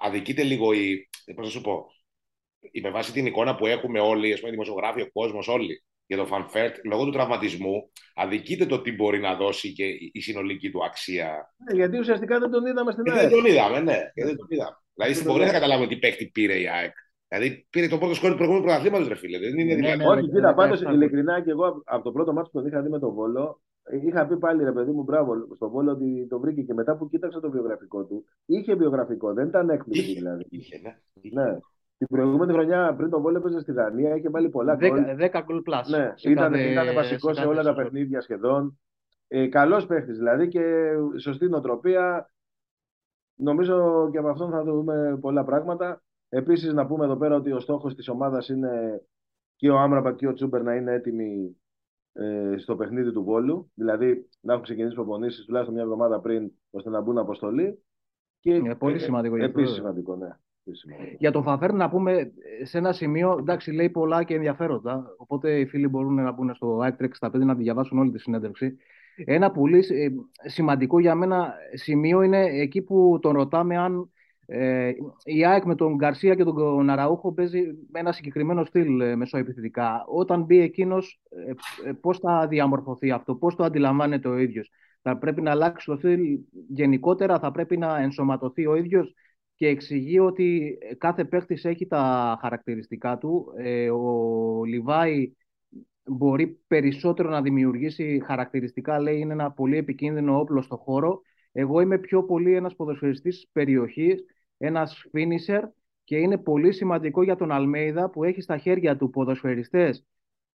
Αδικείται 0.03 0.43
λίγο 0.43 0.73
η. 0.73 1.09
Πώς 1.35 1.45
να 1.45 1.51
σου 1.51 1.61
πω. 1.61 1.87
Με 2.83 2.91
βάση 2.91 3.13
την 3.13 3.27
εικόνα 3.27 3.55
που 3.55 3.67
έχουμε 3.67 4.01
όλοι, 4.01 4.33
ας 4.33 4.39
πούμε, 4.39 4.51
δημοσιογράφοι, 4.51 5.01
ο 5.01 5.11
κόσμος, 5.13 5.49
όλοι 5.49 5.83
για 6.07 6.17
το 6.17 6.27
Φαν 6.27 6.47
Βέερτ, 6.47 6.77
λόγω 6.85 7.05
του 7.05 7.11
τραυματισμού, 7.11 7.91
αδικείται 8.15 8.67
το 8.67 8.81
τι 8.81 8.93
μπορεί 8.93 9.19
να 9.19 9.35
δώσει 9.35 9.73
και 9.73 9.85
η 10.13 10.21
συνολική 10.21 10.71
του 10.71 10.85
αξία. 10.85 11.55
Ναι, 11.57 11.79
γιατί 11.79 11.99
ουσιαστικά 11.99 12.39
δεν 12.39 12.51
τον 12.51 12.67
είδαμε 12.67 12.93
στην 12.93 13.11
ΑΕΚ. 13.11 13.29
Δεν 13.29 13.31
τον 13.31 13.45
είδαμε, 13.45 13.81
ναι. 13.81 13.99
δεν 14.15 14.37
τον 14.37 14.47
είδαμε. 14.51 14.77
Δηλαδή 14.95 15.15
στην 15.15 15.27
πορεία 15.27 15.47
θα 15.47 15.53
καταλάβουμε 15.53 15.89
τι 15.89 15.97
παίχτη 15.97 16.27
πήρε 16.27 16.61
η 16.61 16.69
ΑΕΚ. 16.69 16.95
Δηλαδή 17.29 17.67
πήρε 17.71 17.89
το 17.89 17.99
πρώτο 17.99 18.15
σκόρ 18.15 18.31
του 18.31 18.37
προηγούμενου 18.37 18.65
πρωταθλήματος, 18.67 19.09
ρε 19.09 19.15
φίλε. 19.15 19.39
Δεν 19.39 19.59
είναι 19.59 19.75
ναι, 19.75 19.95
ναι, 19.95 20.07
Όχι, 20.07 20.23
ναι, 20.23 20.29
κοίτα, 20.29 20.55
πάντως 20.55 20.81
ειλικρινά 20.81 21.43
και 21.43 21.51
εγώ 21.51 21.83
από 21.85 22.05
το 22.05 22.13
πρώτο 22.13 22.33
μάτι 22.33 22.49
που 22.53 22.59
τον 22.59 22.67
είχα 22.67 22.83
δει 22.83 22.89
με 22.89 22.99
τον 22.99 23.13
Βόλο, 23.13 23.61
Είχα 23.91 24.27
πει 24.27 24.37
πάλι 24.37 24.65
ρε 24.65 24.73
παιδί 24.73 24.91
μου, 24.91 25.03
μπράβο, 25.03 25.35
στον 25.55 25.71
Βόλο 25.71 25.91
ότι 25.91 26.27
το 26.29 26.39
βρήκε 26.39 26.63
και 26.63 26.75
μετά 26.75 26.97
που 26.97 27.09
κοίταξα 27.09 27.41
το 27.41 27.51
βιογραφικό 27.51 28.05
του, 28.05 28.25
είχε 28.47 28.75
βιογραφικό, 28.75 29.33
δεν 29.33 29.47
ήταν 29.47 29.71
έκπληξη 29.71 30.15
δηλαδή. 30.15 30.47
Είχε, 30.49 30.81
ναι. 30.83 31.43
ναι. 31.43 31.59
Την 31.99 32.07
προηγούμενη 32.07 32.53
χρονιά 32.53 32.95
πριν 32.97 33.11
τον 33.11 33.23
Βόλο 33.23 33.39
έπαιζε 33.39 33.61
στη 33.61 33.73
Δανία, 33.73 34.17
είχε 34.17 34.29
βάλει 34.29 34.49
πολλά 34.49 34.75
γκολ. 34.75 35.05
10 35.19 35.43
γκολ 35.45 35.63
plus. 35.67 35.83
Ναι, 35.91 36.13
ήταν, 36.23 36.55
ήταν 36.55 36.95
βασικός 36.95 37.37
σε 37.37 37.47
όλα 37.47 37.63
τα 37.63 37.75
παιχνίδια 37.75 38.21
σχεδόν. 38.21 38.79
Ε, 39.29 39.47
Καλός 39.47 39.87
παίχτης 39.87 40.17
δηλαδή 40.17 40.49
και 40.49 40.93
σωστή 41.19 41.49
νοοτροπία. 41.49 42.31
Νομίζω 43.35 44.09
και 44.13 44.19
από 44.19 44.29
αυτόν 44.29 44.51
θα 44.51 44.63
δούμε 44.63 45.19
πολλά 45.21 45.45
πράγματα. 45.45 46.03
Επίσης, 46.29 46.73
να 46.73 46.87
πούμε 46.87 47.05
εδώ 47.05 47.17
πέρα 47.17 47.37
ότι 47.37 47.53
ο 47.53 47.61
στόχος 47.61 47.95
της 47.95 48.09
ομάδας 48.09 48.49
είναι 48.49 49.03
και 49.57 49.71
ο 49.71 49.79
Άμραμπα 49.79 50.15
και 50.15 50.27
ο 50.27 50.33
Τσούμπερ 50.33 50.63
να 50.63 50.75
είναι 50.75 50.93
έτοιμοι 50.93 51.57
ε, 52.13 52.55
στο 52.59 52.77
παιχνίδι 52.77 53.13
του 53.13 53.25
Βόλου. 53.25 53.71
Δηλαδή 53.75 54.29
να 54.41 54.53
έχουν 54.53 54.65
ξεκινήσει 54.65 54.95
προπονήσεις 54.95 55.45
τουλάχιστον 55.45 55.75
μια 55.75 55.85
εβδομάδα 55.85 56.21
πριν 56.21 56.51
ώστε 56.71 56.91
να 56.91 57.01
μπουν 57.01 57.19
αποστολή. 57.19 57.83
Και, 58.41 58.55
είναι 58.55 58.75
πολύ 58.75 58.99
σημαντικό. 58.99 59.37
Ε, 59.37 59.45
Επίσης 59.45 59.75
σημαντικό, 59.75 60.17
ναι. 60.17 60.29
Για 61.19 61.33
τον 61.33 61.43
Φαφέρ 61.43 61.73
να 61.73 61.89
πούμε 61.89 62.33
σε 62.63 62.79
ένα 62.79 62.93
σημείο, 62.93 63.37
εντάξει, 63.39 63.73
λέει 63.73 63.91
πολλά 63.91 64.25
και 64.25 64.35
ενδιαφέροντα. 64.35 65.15
Οπότε 65.17 65.59
οι 65.59 65.67
φίλοι 65.67 65.89
μπορούν 65.89 66.15
να 66.15 66.33
μπουν 66.33 66.55
στο 66.55 66.79
iTrex 66.79 67.29
65 67.29 67.31
να 67.33 67.57
τη 67.57 67.63
διαβάσουν 67.63 67.99
όλη 67.99 68.11
τη 68.11 68.19
συνέντευξη. 68.19 68.77
Ένα 69.25 69.51
πολύ 69.51 69.79
ε, 69.79 70.09
σημαντικό 70.49 71.01
για 71.01 71.15
μένα 71.15 71.55
σημείο 71.75 72.23
είναι 72.23 72.45
εκεί 72.45 72.83
που 72.83 73.19
τον 73.23 73.33
ρωτάμε 73.33 73.77
αν 73.77 74.11
Ε, 74.51 74.93
η 75.25 75.45
ΑΕΚ 75.45 75.65
με 75.65 75.75
τον 75.75 75.95
Γκαρσία 75.95 76.35
και 76.35 76.45
τον 76.45 76.91
Αραούχο 76.91 77.33
παίζει 77.33 77.61
με 77.91 77.99
ένα 78.01 78.13
συγκεκριμένο 78.13 78.65
στυλ 78.65 79.01
ε, 79.01 79.17
μεσοεπιθετικά. 79.17 80.05
Όταν 80.09 80.43
μπει 80.43 80.61
εκείνος, 80.61 81.21
ε, 81.29 81.89
ε, 81.89 81.93
πώς 81.93 82.19
θα 82.19 82.47
διαμορφωθεί 82.49 83.11
αυτό, 83.11 83.35
πώς 83.35 83.55
το 83.55 83.65
αντιλαμβάνεται 83.65 84.29
ο 84.29 84.39
ίδιος. 84.39 84.71
Θα 85.03 85.19
πρέπει 85.19 85.41
να 85.43 85.51
αλλάξει 85.51 85.87
το 85.87 85.97
στυλ 85.97 86.39
γενικότερα, 86.69 87.39
θα 87.39 87.51
πρέπει 87.51 87.77
να 87.77 87.99
ενσωματωθεί 87.99 88.67
ο 88.67 88.75
ίδιος 88.75 89.15
και 89.55 89.67
εξηγεί 89.67 90.19
ότι 90.19 90.79
κάθε 90.99 91.25
παίχτη 91.25 91.61
έχει 91.63 91.87
τα 91.87 92.39
χαρακτηριστικά 92.41 93.19
του. 93.19 93.53
Ε, 93.57 93.91
ο 93.91 94.65
Λιβάη 94.65 95.33
μπορεί 96.05 96.61
περισσότερο 96.67 97.31
να 97.31 97.43
δημιουργήσει 97.43 98.23
χαρακτηριστικά, 98.25 99.01
λέει, 99.01 99.19
είναι 99.19 99.33
ένα 99.33 99.51
πολύ 99.53 99.77
επικίνδυνο 99.77 100.39
όπλο 100.39 100.63
στο 100.63 100.77
χώρο. 100.77 101.21
Εγώ 101.53 101.81
είμαι 101.81 101.99
πιο 101.99 102.25
πολύ 102.25 102.55
ένας 102.55 102.77
ποδοσφαιριστής 102.77 103.49
περιοχής, 103.53 104.25
ένας 104.59 105.07
finisher 105.13 105.63
και 106.05 106.17
είναι 106.17 106.39
πολύ 106.39 106.73
σημαντικό 106.73 107.23
για 107.23 107.37
τον 107.37 107.53
Αλμέιδα 107.53 108.11
που 108.11 108.25
έχει 108.25 108.41
στα 108.41 108.59
χέρια 108.59 108.97
του 108.97 109.11
ποδοσφαιριστές 109.11 110.05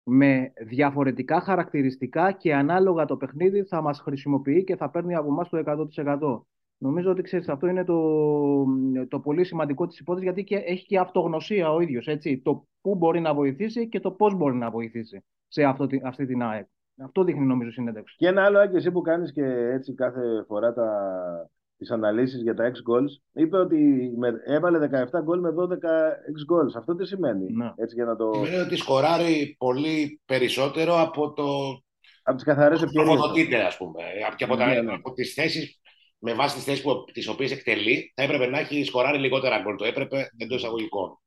με 0.03 0.53
διαφορετικά 0.61 1.41
χαρακτηριστικά 1.41 2.31
και 2.31 2.55
ανάλογα 2.55 3.05
το 3.05 3.17
παιχνίδι 3.17 3.63
θα 3.63 3.81
μας 3.81 3.99
χρησιμοποιεί 3.99 4.63
και 4.63 4.75
θα 4.75 4.89
παίρνει 4.89 5.15
από 5.15 5.27
εμάς 5.27 5.49
το 5.49 5.63
100%. 5.95 6.41
Νομίζω 6.77 7.11
ότι 7.11 7.21
ξέρεις, 7.21 7.49
αυτό 7.49 7.67
είναι 7.67 7.83
το, 7.83 8.65
το 9.07 9.19
πολύ 9.19 9.43
σημαντικό 9.43 9.87
της 9.87 9.99
υπόθεσης 9.99 10.27
γιατί 10.27 10.43
και, 10.43 10.55
έχει 10.55 10.85
και 10.85 10.99
αυτογνωσία 10.99 11.71
ο 11.71 11.79
ίδιος. 11.79 12.07
Έτσι, 12.07 12.37
το 12.37 12.67
πού 12.81 12.95
μπορεί 12.95 13.19
να 13.19 13.33
βοηθήσει 13.33 13.89
και 13.89 13.99
το 13.99 14.11
πώς 14.11 14.35
μπορεί 14.35 14.55
να 14.55 14.69
βοηθήσει 14.69 15.23
σε 15.47 15.63
αυτό, 15.63 15.87
αυτή 16.03 16.25
την 16.25 16.41
ΑΕΚ. 16.41 16.67
Αυτό 17.03 17.23
δείχνει 17.23 17.45
νομίζω 17.45 17.71
συνέντευξη. 17.71 18.15
Και 18.17 18.27
ένα 18.27 18.43
άλλο, 18.43 18.59
Άκη, 18.59 18.75
εσύ 18.75 18.91
που 18.91 19.01
κάνεις 19.01 19.31
και 19.31 19.45
έτσι 19.45 19.93
κάθε 19.93 20.43
φορά 20.47 20.73
τα, 20.73 20.89
τις 21.77 21.91
αναλύσεις 21.91 22.41
για 22.41 22.53
τα 22.53 22.63
6 22.63 22.67
goals, 22.67 23.41
είπε 23.43 23.57
ότι 23.57 24.11
με, 24.17 24.33
έβαλε 24.45 24.89
17 25.13 25.21
γκολ 25.23 25.39
με 25.39 25.49
12 25.49 25.53
6 25.53 26.53
goals. 26.53 26.73
Αυτό 26.77 26.95
τι 26.95 27.05
σημαίνει, 27.05 27.51
Ναι. 27.53 27.71
έτσι 27.75 27.95
για 27.95 28.05
να 28.05 28.15
το... 28.15 28.31
Σημαίνει 28.33 28.55
ότι 28.61 28.75
σκοράρει 28.75 29.55
πολύ 29.57 30.21
περισσότερο 30.25 30.99
από 31.01 31.33
το 31.33 31.43
Από 32.23 32.35
τις 32.35 32.45
καθαρές 32.45 32.81
ευκαιρίες. 32.81 33.13
τροφοδοτείται, 33.13 33.61
ας 33.63 33.77
πούμε. 33.77 34.01
Και 34.35 34.43
από, 34.43 34.55
τα, 34.55 34.65
Ναι, 34.65 34.81
ναι. 34.81 34.93
από 34.93 35.13
τις 35.13 35.33
θέσεις, 35.33 35.79
με 36.19 36.33
βάση 36.33 36.55
τις 36.55 36.63
θέσεις 36.63 36.81
που, 36.83 37.03
τις 37.13 37.27
οποίες 37.27 37.51
εκτελεί, 37.51 38.13
θα 38.15 38.23
έπρεπε 38.23 38.47
να 38.47 38.59
έχει 38.59 38.83
σκοράρει 38.83 39.17
λιγότερα 39.17 39.61
γκολ. 39.61 39.75
Το 39.75 39.85
έπρεπε 39.85 40.27
εντός 40.37 40.57
εισαγωγικών. 40.57 41.17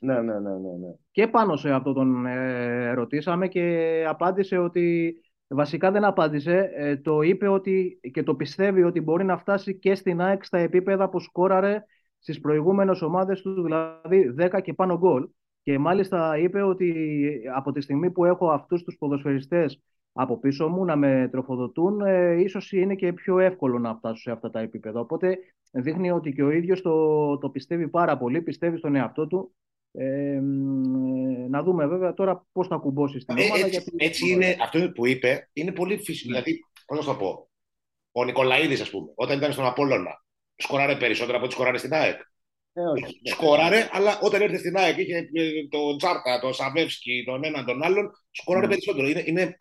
Ναι, 0.00 0.14
ναι, 0.14 0.20
ναι, 0.38 0.50
ναι, 0.50 0.56
ναι. 0.56 0.94
Και 1.10 1.28
πάνω 1.28 1.56
σε 1.56 1.70
αυτό 1.70 1.92
τον 1.92 2.26
ε, 2.26 2.92
ρωτήσαμε 2.92 3.48
και 3.48 4.04
απάντησε 4.08 4.58
ότι 4.58 5.14
βασικά 5.48 5.90
δεν 5.90 6.04
απάντησε. 6.04 6.70
Ε, 6.74 6.96
το 6.96 7.22
είπε 7.22 7.48
ότι 7.48 8.00
και 8.12 8.22
το 8.22 8.34
πιστεύει 8.34 8.82
ότι 8.82 9.00
μπορεί 9.00 9.24
να 9.24 9.38
φτάσει 9.38 9.78
και 9.78 9.94
στην 9.94 10.20
ΑΕΚ 10.20 10.44
στα 10.44 10.58
επίπεδα 10.58 11.08
που 11.08 11.20
σκόραρε 11.20 11.84
στις 12.18 12.40
προηγούμενες 12.40 13.02
ομάδες 13.02 13.40
του, 13.42 13.62
δηλαδή 13.62 14.34
10 14.38 14.60
και 14.62 14.74
πάνω 14.74 14.98
γκολ. 14.98 15.28
Και 15.62 15.78
μάλιστα 15.78 16.38
είπε 16.38 16.62
ότι 16.62 16.94
από 17.54 17.72
τη 17.72 17.80
στιγμή 17.80 18.10
που 18.10 18.24
έχω 18.24 18.50
αυτούς 18.50 18.82
τους 18.82 18.96
ποδοσφαιριστές 18.98 19.80
από 20.12 20.38
πίσω 20.38 20.68
μου 20.68 20.84
να 20.84 20.96
με 20.96 21.28
τροφοδοτούν, 21.32 22.00
ε, 22.00 22.40
ίσως 22.40 22.72
είναι 22.72 22.94
και 22.94 23.12
πιο 23.12 23.38
εύκολο 23.38 23.78
να 23.78 23.94
φτάσω 23.94 24.20
σε 24.20 24.30
αυτά 24.30 24.50
τα 24.50 24.60
επίπεδα. 24.60 25.00
Οπότε 25.00 25.38
δείχνει 25.72 26.10
ότι 26.10 26.32
και 26.32 26.42
ο 26.42 26.50
ίδιος 26.50 26.80
το, 26.82 27.38
το 27.38 27.50
πιστεύει 27.50 27.88
πάρα 27.88 28.18
πολύ, 28.18 28.42
πιστεύει 28.42 28.76
στον 28.76 28.94
εαυτό 28.94 29.26
του 29.26 29.54
ε, 29.98 30.40
μ, 30.40 31.48
να 31.50 31.62
δούμε 31.62 31.86
βέβαια 31.86 32.14
τώρα 32.14 32.46
πώς 32.52 32.66
θα 32.66 32.76
κουμπώσει 32.76 33.20
στην 33.20 33.36
Ε, 33.38 33.42
ομάδα. 33.42 33.56
έτσι, 33.58 33.70
γιατί- 33.70 33.94
έτσι 33.96 34.30
είναι, 34.30 34.56
αυτό 34.60 34.90
που 34.92 35.06
είπε 35.06 35.48
είναι 35.52 35.72
πολύ 35.72 35.96
φυσικό. 35.98 36.32
Ναι. 36.32 36.40
Δηλαδή, 36.42 36.60
πώς 36.86 36.96
να 36.96 37.02
σου 37.04 37.08
το 37.10 37.16
πω. 37.16 37.48
Ο 38.12 38.24
Νικολαίδης, 38.24 38.80
ας 38.80 38.90
πούμε, 38.90 39.12
όταν 39.14 39.38
ήταν 39.38 39.52
στον 39.52 39.64
Απόλλωνα, 39.66 40.24
σκοράρε 40.56 40.96
περισσότερο 40.96 41.36
από 41.36 41.44
ό,τι 41.44 41.54
σκοράρε 41.54 41.78
στην 41.78 41.92
ΑΕΚ. 41.92 42.20
Ε, 42.72 42.80
όχι. 42.80 43.02
ναι. 43.02 43.30
Σκόραρε, 43.30 43.88
αλλά 43.92 44.18
όταν 44.22 44.40
ήρθε 44.42 44.58
στην 44.58 44.76
ΑΕΚ 44.76 44.98
είχε 44.98 45.16
ε, 45.32 45.68
τον 45.70 45.98
Τσάρτα, 45.98 46.40
τον 46.40 46.54
Σαβεύσκι, 46.54 47.22
τον 47.26 47.44
έναν 47.44 47.64
τον 47.64 47.82
άλλον, 47.82 48.10
σκόραρε 48.30 48.66
Ναι. 48.66 48.72
περισσότερο. 48.72 49.08
Είναι, 49.08 49.22
είναι 49.26 49.56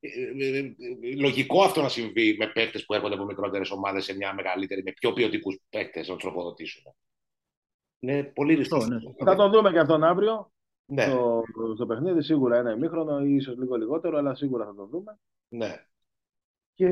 ε, 0.00 0.08
ε, 0.46 0.58
ε, 0.58 0.72
λογικό 1.16 1.62
αυτό 1.62 1.82
να 1.82 1.88
συμβεί 1.88 2.36
με 2.38 2.46
παίκτες 2.46 2.84
που 2.84 2.94
έρχονται 2.94 3.14
από 3.14 3.24
μικρότερες 3.24 3.70
ομάδες 3.70 4.04
σε 4.04 4.16
μια 4.16 4.34
μεγαλύτερη, 4.34 4.82
με 4.82 4.92
πιο 4.92 5.12
ποιοτικούς 5.12 5.58
παίκτες 5.70 6.08
να 6.08 6.14
τους 6.14 6.22
τροφοδοτήσουν. 6.22 6.82
Είναι 8.00 8.22
πολύ 8.22 8.60
Αυτό, 8.60 8.76
ριστικό. 8.76 8.94
ναι. 8.94 9.24
Θα 9.24 9.34
το 9.36 9.48
δούμε 9.48 9.70
και 9.70 9.78
αυτόν 9.78 10.04
αύριο. 10.04 10.52
Ναι, 10.86 11.02
Στο, 11.02 11.42
στο 11.74 11.86
παιχνίδι 11.86 12.22
σίγουρα 12.22 12.56
ένα 12.56 12.70
ημίχρονο 12.72 13.20
ή 13.24 13.34
ίσως 13.34 13.56
λίγο 13.58 13.76
λιγότερο, 13.76 14.18
αλλά 14.18 14.34
σίγουρα 14.34 14.64
θα 14.64 14.74
το 14.74 14.86
δούμε. 14.86 15.18
ναι. 15.48 15.84
Και... 16.74 16.86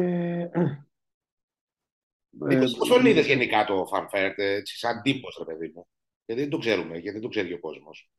Ε, 2.48 2.64
Πώ 2.78 2.86
τον 2.86 3.06
είδε 3.06 3.20
γενικά 3.20 3.64
το 3.64 3.86
Φανφέρτ, 3.86 4.38
έτσι, 4.38 4.78
σαν 4.78 5.02
τύπος, 5.02 5.44
ρε 5.46 5.54
παιδί 5.54 5.72
μου. 5.74 5.86
Γιατί 6.26 6.40
δεν 6.42 6.50
το 6.50 6.58
ξέρουμε, 6.58 6.92
γιατί 6.92 7.10
δεν 7.10 7.20
το 7.20 7.28
ξέρει 7.28 7.52
ο 7.52 7.58
κόσμος. 7.60 8.10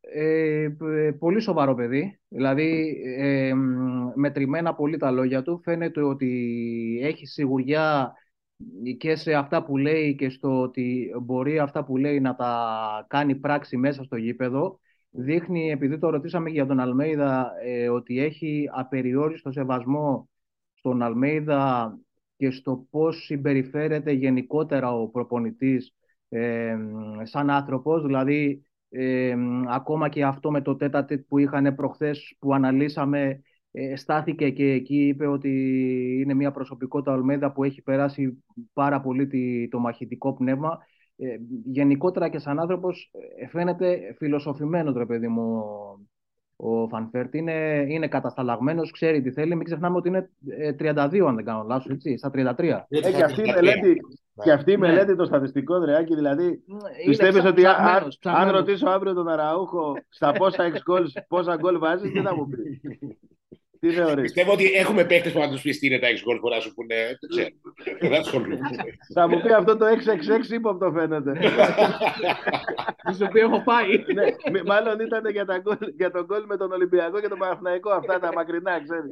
Ε, 0.00 0.62
ε, 0.78 1.10
πολύ 1.18 1.40
σοβαρό 1.40 1.74
παιδί. 1.74 2.20
Δηλαδή, 2.28 3.00
ε, 3.18 3.54
μ, 3.54 4.12
μετρημένα 4.14 4.74
πολύ 4.74 4.96
τα 4.96 5.10
λόγια 5.10 5.42
του. 5.42 5.60
Φαίνεται 5.64 6.02
ότι 6.02 7.00
έχει 7.02 7.26
σιγουριά 7.26 8.12
και 8.98 9.16
σε 9.16 9.34
αυτά 9.34 9.64
που 9.64 9.76
λέει 9.76 10.14
και 10.14 10.28
στο 10.28 10.60
ότι 10.60 11.10
μπορεί 11.22 11.58
αυτά 11.58 11.84
που 11.84 11.96
λέει 11.96 12.20
να 12.20 12.34
τα 12.34 13.06
κάνει 13.08 13.34
πράξη 13.34 13.76
μέσα 13.76 14.02
στο 14.02 14.16
γήπεδο. 14.16 14.80
Δείχνει, 15.10 15.70
επειδή 15.70 15.98
το 15.98 16.10
ρωτήσαμε 16.10 16.50
για 16.50 16.66
τον 16.66 16.80
Αλμέιδα, 16.80 17.52
ε, 17.64 17.88
ότι 17.88 18.20
έχει 18.20 18.68
απεριόριστο 18.72 19.52
σεβασμό 19.52 20.28
στον 20.74 21.02
Αλμέιδα 21.02 21.98
και 22.36 22.50
στο 22.50 22.86
πώς 22.90 23.24
συμπεριφέρεται 23.24 24.12
γενικότερα 24.12 24.92
ο 24.92 25.08
προπονητής 25.08 25.94
ε, 26.28 26.76
σαν 27.22 27.50
άνθρωπος. 27.50 28.02
Δηλαδή, 28.02 28.62
ε, 28.88 29.36
ακόμα 29.68 30.08
και 30.08 30.24
αυτό 30.24 30.50
με 30.50 30.60
το 30.60 30.76
τέτατε 30.76 31.18
που 31.18 31.38
είχαν 31.38 31.74
προχθές 31.74 32.36
που 32.38 32.54
αναλύσαμε 32.54 33.42
ε, 33.72 33.96
στάθηκε 33.96 34.50
και 34.50 34.70
εκεί 34.72 35.06
είπε 35.06 35.26
ότι 35.26 35.50
είναι 36.22 36.34
μια 36.34 36.50
προσωπικότητα 36.50 37.12
Ολμέδα 37.12 37.52
που 37.52 37.64
έχει 37.64 37.82
περάσει 37.82 38.44
πάρα 38.72 39.00
πολύ 39.00 39.26
τη- 39.26 39.68
το 39.68 39.78
μαχητικό 39.78 40.32
πνεύμα. 40.34 40.78
Ε, 41.16 41.36
γενικότερα 41.64 42.28
και 42.28 42.38
σαν 42.38 42.58
άνθρωπος 42.60 43.10
ε, 43.40 43.46
φαίνεται 43.48 44.14
φιλοσοφημένος 44.16 44.94
ρε 44.96 45.06
παιδί 45.06 45.28
μου 45.28 45.62
ο 46.56 46.88
Φανφέρτ. 46.88 47.34
Είναι, 47.34 47.84
είναι 47.88 48.08
κατασταλαγμένος, 48.08 48.90
ξέρει 48.90 49.22
τι 49.22 49.30
θέλει. 49.32 49.54
Μην 49.56 49.64
ξεχνάμε 49.64 49.96
ότι 49.96 50.08
είναι 50.08 50.30
ε, 50.48 50.72
32 50.78 51.26
αν 51.26 51.34
δεν 51.34 51.44
κάνω 51.44 51.64
λάθος, 51.68 51.92
έτσι, 51.92 52.16
στα 52.16 52.30
33. 52.30 52.86
ε, 52.88 53.12
και 53.12 53.22
αυτή 53.24 53.40
η 53.48 53.52
μελέτη, 53.54 53.96
και 54.42 54.52
αυτή 54.52 54.72
η 54.72 54.76
Ναι. 54.76 54.86
μελέτη 54.86 55.16
το 55.16 55.24
στατιστικό, 55.24 55.78
Δρεάκη, 55.80 56.14
δηλαδή 56.14 56.44
Είναι 56.44 56.60
πιστεύεις 57.06 57.38
ψα- 57.38 57.48
ότι 57.48 57.66
αν, 57.66 57.74
ψαγμένος, 57.74 58.02
αν 58.04 58.10
ψαγμένος. 58.20 58.52
ρωτήσω 58.52 58.88
αύριο 58.88 59.14
τον 59.14 59.28
Αραούχο 59.28 59.96
στα 60.08 60.32
πόσα 60.32 60.62
εξ 60.62 60.82
goals, 60.90 61.22
πόσα 61.28 61.56
γκολ 61.56 61.78
βάζεις, 61.78 62.10
τι 62.12 62.20
θα 62.20 62.34
μου 62.36 62.48
πεις; 62.48 62.80
τι 63.80 63.90
θεωρείς. 63.92 64.22
Πιστεύω 64.22 64.52
ότι 64.52 64.64
έχουμε 64.72 65.04
παίκτες 65.04 65.32
που 65.32 65.38
να 65.38 65.48
τους 65.50 65.62
πεις 65.62 65.78
τι 65.78 65.86
είναι 65.86 65.98
τα 65.98 66.08
6 66.08 66.14
γκολ 66.24 66.38
που 66.38 66.48
να 66.48 66.60
σου 66.60 66.74
πούνε. 66.74 66.94
Δεν 66.94 67.28
ξέρω. 67.30 67.48
Δεν 68.12 68.20
ασχολούμαι. 68.20 68.58
θα 69.14 69.28
μου 69.28 69.40
πει 69.40 69.52
αυτό 69.52 69.76
το 69.76 69.86
666 70.48 70.50
ύποπτο 70.52 70.92
φαίνεται. 70.92 71.32
Στο 73.14 73.24
οποίο 73.24 73.44
έχω 73.46 73.62
πάει. 73.64 73.88
ναι, 74.14 74.24
μη- 74.52 74.66
μάλλον 74.66 75.00
ήταν 75.00 75.30
για, 75.30 75.44
τα 75.44 75.58
γκολ, 75.58 75.76
για 75.96 76.10
τον 76.10 76.24
γκολ 76.24 76.42
με 76.46 76.56
τον 76.56 76.72
Ολυμπιακό 76.72 77.20
και 77.20 77.28
τον 77.28 77.38
Παναθηναϊκό. 77.38 77.90
Αυτά 77.90 78.18
τα 78.18 78.32
μακρινά, 78.32 78.82
ξέρεις. 78.82 79.08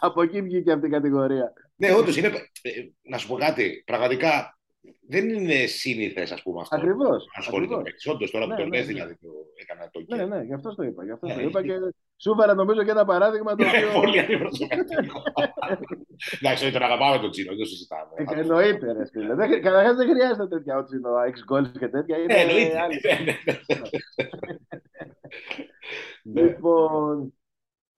Από 0.00 0.22
εκεί 0.22 0.42
βγήκε 0.42 0.72
αυτή 0.72 0.86
η 0.86 0.90
κατηγορία. 0.90 1.52
ναι, 1.76 1.92
όντως 1.92 2.16
είναι. 2.16 2.26
ε, 2.62 2.70
Να 3.02 3.18
σου 3.18 3.26
πω 3.28 3.34
κάτι. 3.36 3.82
Πραγματικά 3.86 4.57
δεν 5.08 5.28
είναι 5.28 5.66
σύνηθες, 5.66 6.32
ας 6.32 6.42
πούμε 6.42 6.60
αυτό. 6.60 6.76
Ακριβώς, 6.76 7.08
Να 7.08 7.38
ασχολείται 7.38 7.74
ακριβώς. 7.74 7.82
παίκτη. 7.82 8.10
Όντω 8.10 8.26
τώρα 8.32 8.44
που 8.44 8.50
Ναι, 8.50 8.56
τον 8.56 8.68
ναι, 8.68 8.76
λες, 8.76 8.86
ναι. 8.86 8.92
δηλαδή 8.92 9.14
το 9.18 9.28
έκανα 9.62 9.90
το 9.92 10.16
Ναι, 10.16 10.24
ναι, 10.36 10.44
γι' 10.44 10.54
αυτό 10.54 10.74
το 10.74 10.82
είπα. 10.82 11.04
Γι' 11.04 11.10
αυτό 11.10 11.26
το 11.26 11.34
Ναι, 11.34 11.42
είπα 11.42 11.60
είναι- 11.60 11.72
και 11.78 11.94
σου 12.16 12.30
έφερα 12.38 12.54
νομίζω 12.54 12.82
και 12.84 12.90
ένα 12.90 13.04
παράδειγμα 13.04 13.54
το 13.54 13.64
οποίο. 13.66 14.00
Πολύ 14.00 14.18
αντιπροσωπευτικό. 14.20 15.22
Εντάξει, 16.40 16.64
όχι, 16.64 16.72
τον 16.72 16.82
αγαπάμε 16.82 17.18
τον 17.18 17.30
Τσίνο, 17.30 17.48
δεν 17.50 17.58
το 17.58 17.64
συζητάμε. 17.64 18.10
Ε, 18.14 18.40
Εννοείται, 18.40 18.92
ρε 18.92 19.04
φίλε. 19.12 19.34
Δεν- 19.34 19.62
Καταρχάς 19.62 19.96
δεν 19.96 20.08
χρειάζεται 20.08 20.46
τέτοια 20.48 20.76
ότσινο, 20.78 21.18
έξι 21.26 21.42
γκολ 21.46 21.70
και 21.70 21.88
τέτοια. 21.88 22.16
Είναι 22.18 22.34
Ναι, 22.34 22.40
εννοείται. 22.40 22.78
άλλη. 22.80 23.00
Ναι, 23.04 23.12
ναι, 23.24 23.34
ναι. 23.44 23.58
Ναι. 26.22 26.40
Λοιπόν, 26.42 27.34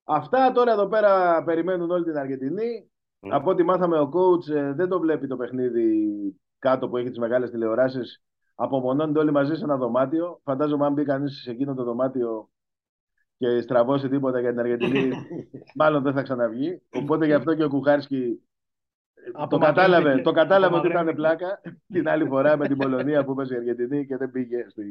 αυτά 0.04 0.52
τώρα 0.52 0.72
εδώ 0.72 0.86
πέρα 0.88 1.42
περιμένουν 1.44 1.90
όλη 1.90 2.04
την 2.04 2.16
Αργεντινή. 2.16 2.90
Μμ. 3.20 3.32
Από 3.34 3.50
ό,τι 3.50 3.62
μάθαμε, 3.62 3.98
ο 4.00 4.10
coach 4.14 4.54
ε, 4.54 4.72
δεν 4.72 4.88
το 4.88 5.00
βλέπει 5.00 5.26
το 5.26 5.36
παιχνίδι 5.36 6.08
κάτω 6.60 6.88
που 6.88 6.96
έχει 6.96 7.08
τις 7.08 7.18
μεγάλες 7.18 7.50
τηλεοράσεις. 7.50 8.22
Απομονώνονται 8.54 9.18
όλοι 9.18 9.30
μαζί 9.30 9.54
σε 9.54 9.64
ένα 9.64 9.76
δωμάτιο. 9.76 10.40
Φαντάζομαι, 10.44 10.86
αν 10.86 10.92
μπει 10.92 11.04
κανείς 11.04 11.40
σε 11.42 11.50
εκείνο 11.50 11.74
το 11.74 11.84
δωμάτιο 11.84 12.48
και 13.36 13.60
στραβώσει 13.60 14.08
τίποτα 14.08 14.40
για 14.40 14.50
την 14.50 14.58
Αργεντινή, 14.58 15.10
μάλλον 15.78 16.02
δεν 16.02 16.12
θα 16.12 16.22
ξαναβγεί. 16.22 16.82
Οπότε 16.92 17.26
γι' 17.26 17.32
αυτό 17.32 17.54
και 17.54 17.64
ο 17.64 17.68
Κουχάρσκι 17.68 18.42
ε, 19.14 19.30
το 19.30 19.38
Απομακρύνθηκε. 19.42 19.90
κατάλαβε, 19.90 20.22
το 20.22 20.32
κατάλαβε 20.32 20.76
ότι 20.76 20.86
ήταν 20.86 21.08
Απομακρύνθηκε. 21.08 21.46
πλάκα 21.46 21.60
την 21.94 22.08
άλλη 22.08 22.24
φορά 22.26 22.56
με 22.56 22.66
την 22.66 22.76
Πολωνία 22.76 23.24
που 23.24 23.32
έπαιζε 23.32 23.54
η 23.54 23.56
Αργεντινή 23.56 24.06
και 24.06 24.16
δεν 24.16 24.30
πήγε 24.30 24.66
στη... 24.68 24.84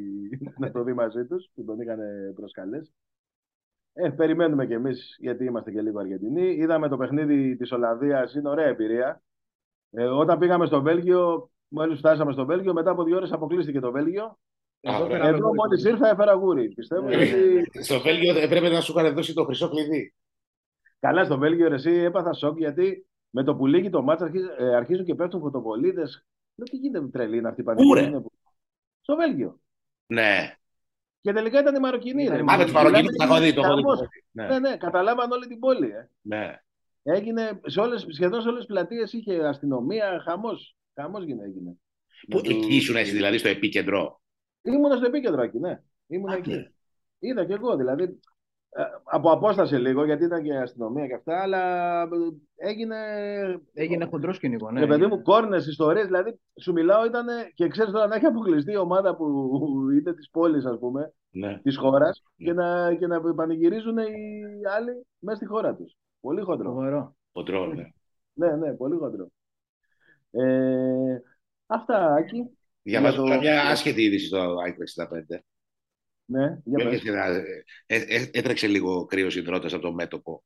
να 0.58 0.70
το 0.70 0.82
δει 0.82 0.92
μαζί 0.92 1.24
τους, 1.26 1.50
που 1.54 1.64
τον 1.64 1.80
είχαν 1.80 1.98
προσκαλέσει. 2.34 2.92
Ε, 3.92 4.08
περιμένουμε 4.08 4.66
κι 4.66 4.72
εμείς 4.72 5.16
γιατί 5.18 5.44
είμαστε 5.44 5.70
και 5.70 5.80
λίγο 5.80 5.98
Αργεντινοί. 5.98 6.50
Είδαμε 6.50 6.88
το 6.88 6.96
παιχνίδι 6.96 7.56
της 7.56 7.72
Ολλανδίας, 7.72 8.34
είναι 8.34 8.48
ωραία 8.48 8.66
εμπειρία. 8.66 9.22
Ε, 9.90 10.04
όταν 10.04 10.38
πήγαμε 10.38 10.66
στο 10.66 10.82
Βέλγιο, 10.82 11.50
Μόλις 11.72 11.98
φτάσαμε 11.98 12.32
στο 12.32 12.44
Βέλγιο, 12.44 12.72
μετά 12.72 12.90
από 12.90 13.04
δύο 13.04 13.16
ώρες 13.16 13.32
αποκλείστηκε 13.32 13.80
το 13.80 13.90
Βέλγιο. 13.90 14.38
Α, 14.82 14.96
ωραία. 15.02 15.26
Εδώ 15.26 15.54
μόλις 15.54 15.84
ήρθα, 15.84 16.08
έφερα 16.08 16.32
γούρι. 16.32 16.68
Πιστεύω 16.68 17.08
Ναι, 17.08 17.16
ότι. 17.16 17.82
Στο 17.82 18.00
Βέλγιο 18.00 18.38
έπρεπε 18.38 18.68
να 18.68 18.80
σου 18.80 18.98
είχαν 18.98 19.14
δώσει 19.14 19.34
το 19.34 19.44
χρυσό 19.44 19.68
κλειδί. 19.68 20.14
Καλά, 21.00 21.24
στο 21.24 21.38
Βέλγιο 21.38 21.68
ρε, 21.68 21.74
εσύ 21.74 21.90
έπαθα 21.90 22.32
σοκ 22.32 22.58
γιατί 22.58 23.06
με 23.30 23.44
το 23.44 23.54
που 23.54 23.66
λύγει 23.66 23.90
το 23.90 24.02
μάτσα 24.02 24.24
αρχίζουν, 24.24 24.50
ε, 24.58 24.76
αρχίζουν 24.76 25.04
και 25.04 25.14
πέφτουν 25.14 25.40
φωτοβολίδες. 25.40 26.26
Λέω 26.54 26.66
τι 26.66 26.76
γίνεται 26.76 27.08
τρελή 27.08 27.36
είναι 27.36 27.48
αυτή 27.48 27.60
η 27.60 27.64
Πού, 27.64 27.72
ρε; 27.72 27.76
πανεπιστήμια. 27.78 28.24
Στο 29.00 29.16
Βέλγιο. 29.16 29.60
Ναι. 30.06 30.54
Και 31.20 31.32
τελικά 31.32 31.60
ήταν 31.60 31.74
η 31.74 31.78
Μαροκινή. 31.78 32.22
Ήταν 32.22 32.36
Ρε. 32.36 32.42
η 32.42 32.46
Α, 32.54 32.56
με 32.56 32.64
του 32.64 32.72
Μαροκινού 32.72 33.08
το 33.16 33.24
έχω 33.24 33.38
δει. 33.38 33.52
Το 33.52 33.60
έχω 33.60 33.74
δει. 33.74 33.82
Χαμός. 33.82 34.00
Ναι. 34.30 34.46
Ναι, 34.46 34.58
ναι, 34.58 34.76
καταλάβαν 34.76 35.30
όλη 35.30 35.46
την 35.46 35.58
πόλη. 35.58 35.86
Ε. 35.90 36.08
Ναι. 36.20 36.62
Έγινε 37.02 37.60
σε 37.66 37.80
όλες, 37.80 38.06
σχεδόν 38.08 38.40
σε 38.42 38.48
όλες 38.48 38.58
τις 38.58 38.68
πλατείες 38.68 39.12
είχε 39.12 39.46
αστυνομία, 39.46 40.22
χαμός. 40.24 40.76
Χαμός 41.00 41.22
έγινε. 41.22 41.44
έγινε. 41.44 41.70
Που 42.28 42.36
Με 42.36 42.42
τους- 42.42 42.54
εκεί 42.56 42.76
ήσουν 42.76 42.96
εσύ 42.96 43.12
δηλαδή 43.12 43.38
στο 43.38 43.48
επίκεντρο; 43.48 44.20
Ήμουνα 44.62 44.96
στο 44.96 45.06
επίκεντρο 45.06 45.42
εκεί, 45.42 45.58
ναι. 45.58 45.80
Ήμουνα 46.06 46.32
Άντε. 46.32 46.40
εκεί. 46.54 46.74
Είδα 47.18 47.44
κι 47.44 47.52
εγώ, 47.52 47.76
δηλαδή. 47.76 48.02
ε, 48.72 48.82
Από 49.04 49.30
απόσταση 49.30 49.74
λίγο, 49.76 50.04
γιατί 50.04 50.24
ήταν 50.24 50.42
και 50.42 50.56
αστυνομία 50.56 51.06
και 51.06 51.14
αυτά, 51.14 51.42
αλλά 51.42 52.02
ε, 52.02 52.06
έγινε. 52.56 52.96
Έγινε 53.72 54.04
χοντρός 54.04 54.36
σκηνικό. 54.36 54.70
Ναι. 54.70 54.80
Ναι, 54.80 54.86
παιδί 54.86 55.06
μου, 55.06 55.22
κόρνες, 55.22 55.66
ιστορίες. 55.66 56.04
Δηλαδή, 56.06 56.40
σου 56.60 56.72
μιλάω, 56.72 57.04
ήταν. 57.04 57.26
και 57.54 57.68
ξέρεις 57.68 57.92
τώρα 57.92 58.06
να 58.06 58.14
έχει 58.14 58.26
αποκλειστεί 58.26 58.72
η 58.72 58.76
ομάδα 58.76 59.16
που 59.16 59.26
είναι 60.00 60.14
της 60.14 60.30
πόλης, 60.30 60.64
ας 60.64 60.78
πούμε, 60.78 61.12
Ναι. 61.30 61.58
της 61.62 61.76
χώρας, 61.76 62.22
Ναι. 62.36 62.46
και 62.46 62.52
να, 62.52 62.94
και 62.94 63.06
να 63.06 63.34
πανηγυρίζουν 63.34 63.98
οι 63.98 64.10
άλλοι 64.76 65.06
μέσα 65.18 65.36
στη 65.36 65.46
χώρα 65.46 65.74
τους. 65.74 65.94
Πολύ 66.20 66.40
χοντρό. 66.42 66.72
Φοβερό. 66.72 67.16
Κοντρόλ, 67.32 67.74
ναι. 67.74 67.84
Ναι, 68.32 68.56
ναι, 68.56 68.72
πολύ 68.74 68.96
χοντρό. 68.96 69.28
Ε, 70.30 71.16
αυτά, 71.66 72.14
Άκη. 72.14 72.44
Διαβάζω 72.82 73.16
το- 73.16 73.22
τώρα 73.22 73.38
μια 73.38 73.62
άσχετη 73.62 74.02
είδηση 74.02 74.26
στο 74.26 74.56
Άικο 74.64 74.82
65. 74.82 75.44
Ναι, 76.24 76.58
για 76.64 76.84
πες. 76.84 76.92
Έρχεται 76.94 77.16
να- 77.16 77.26
ε, 77.86 77.96
ε, 77.96 78.30
Έτρεξε 78.32 78.66
λίγο 78.66 79.04
κρύος 79.04 79.36
υδρότα 79.36 79.66
από 79.66 79.78
το 79.82 79.92
μέτωπο. 79.92 80.44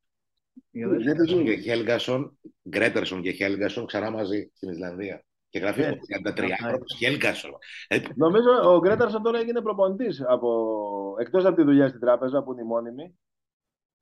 Για 0.71 0.89
δες. 0.89 1.03
Γιατί 1.03 1.17
Γκρέτερσον 1.19 1.45
τι- 1.45 1.55
και 1.55 1.61
Χέλγκασον, 1.61 2.39
Γκρέτερσον 2.69 3.23
και 3.23 3.31
Χέλγκασον 3.31 3.87
ξανά 3.87 4.11
μαζί 4.11 4.51
στην 4.55 4.69
Ισλανδία. 4.71 5.25
Και 5.49 5.59
γράφει 5.59 5.81
Ναι. 5.81 5.89
ο 5.89 5.97
33χρονο 6.07 6.85
Χέλγκασον. 6.99 7.51
Ε, 7.89 7.99
Νομίζω 8.15 8.51
ο 8.75 8.81
Γκρέταρσον 8.81 9.23
τώρα 9.23 9.39
έγινε 9.39 9.61
προπονητής 9.63 10.23
από... 10.27 10.51
εκτός 11.21 11.45
από 11.45 11.57
τη 11.57 11.63
δουλειά 11.63 11.89
στην 11.89 12.01
τράπεζα 12.01 12.43
που 12.43 12.53
είναι 12.53 12.63
η 12.63 12.65
μόνιμη. 12.65 13.19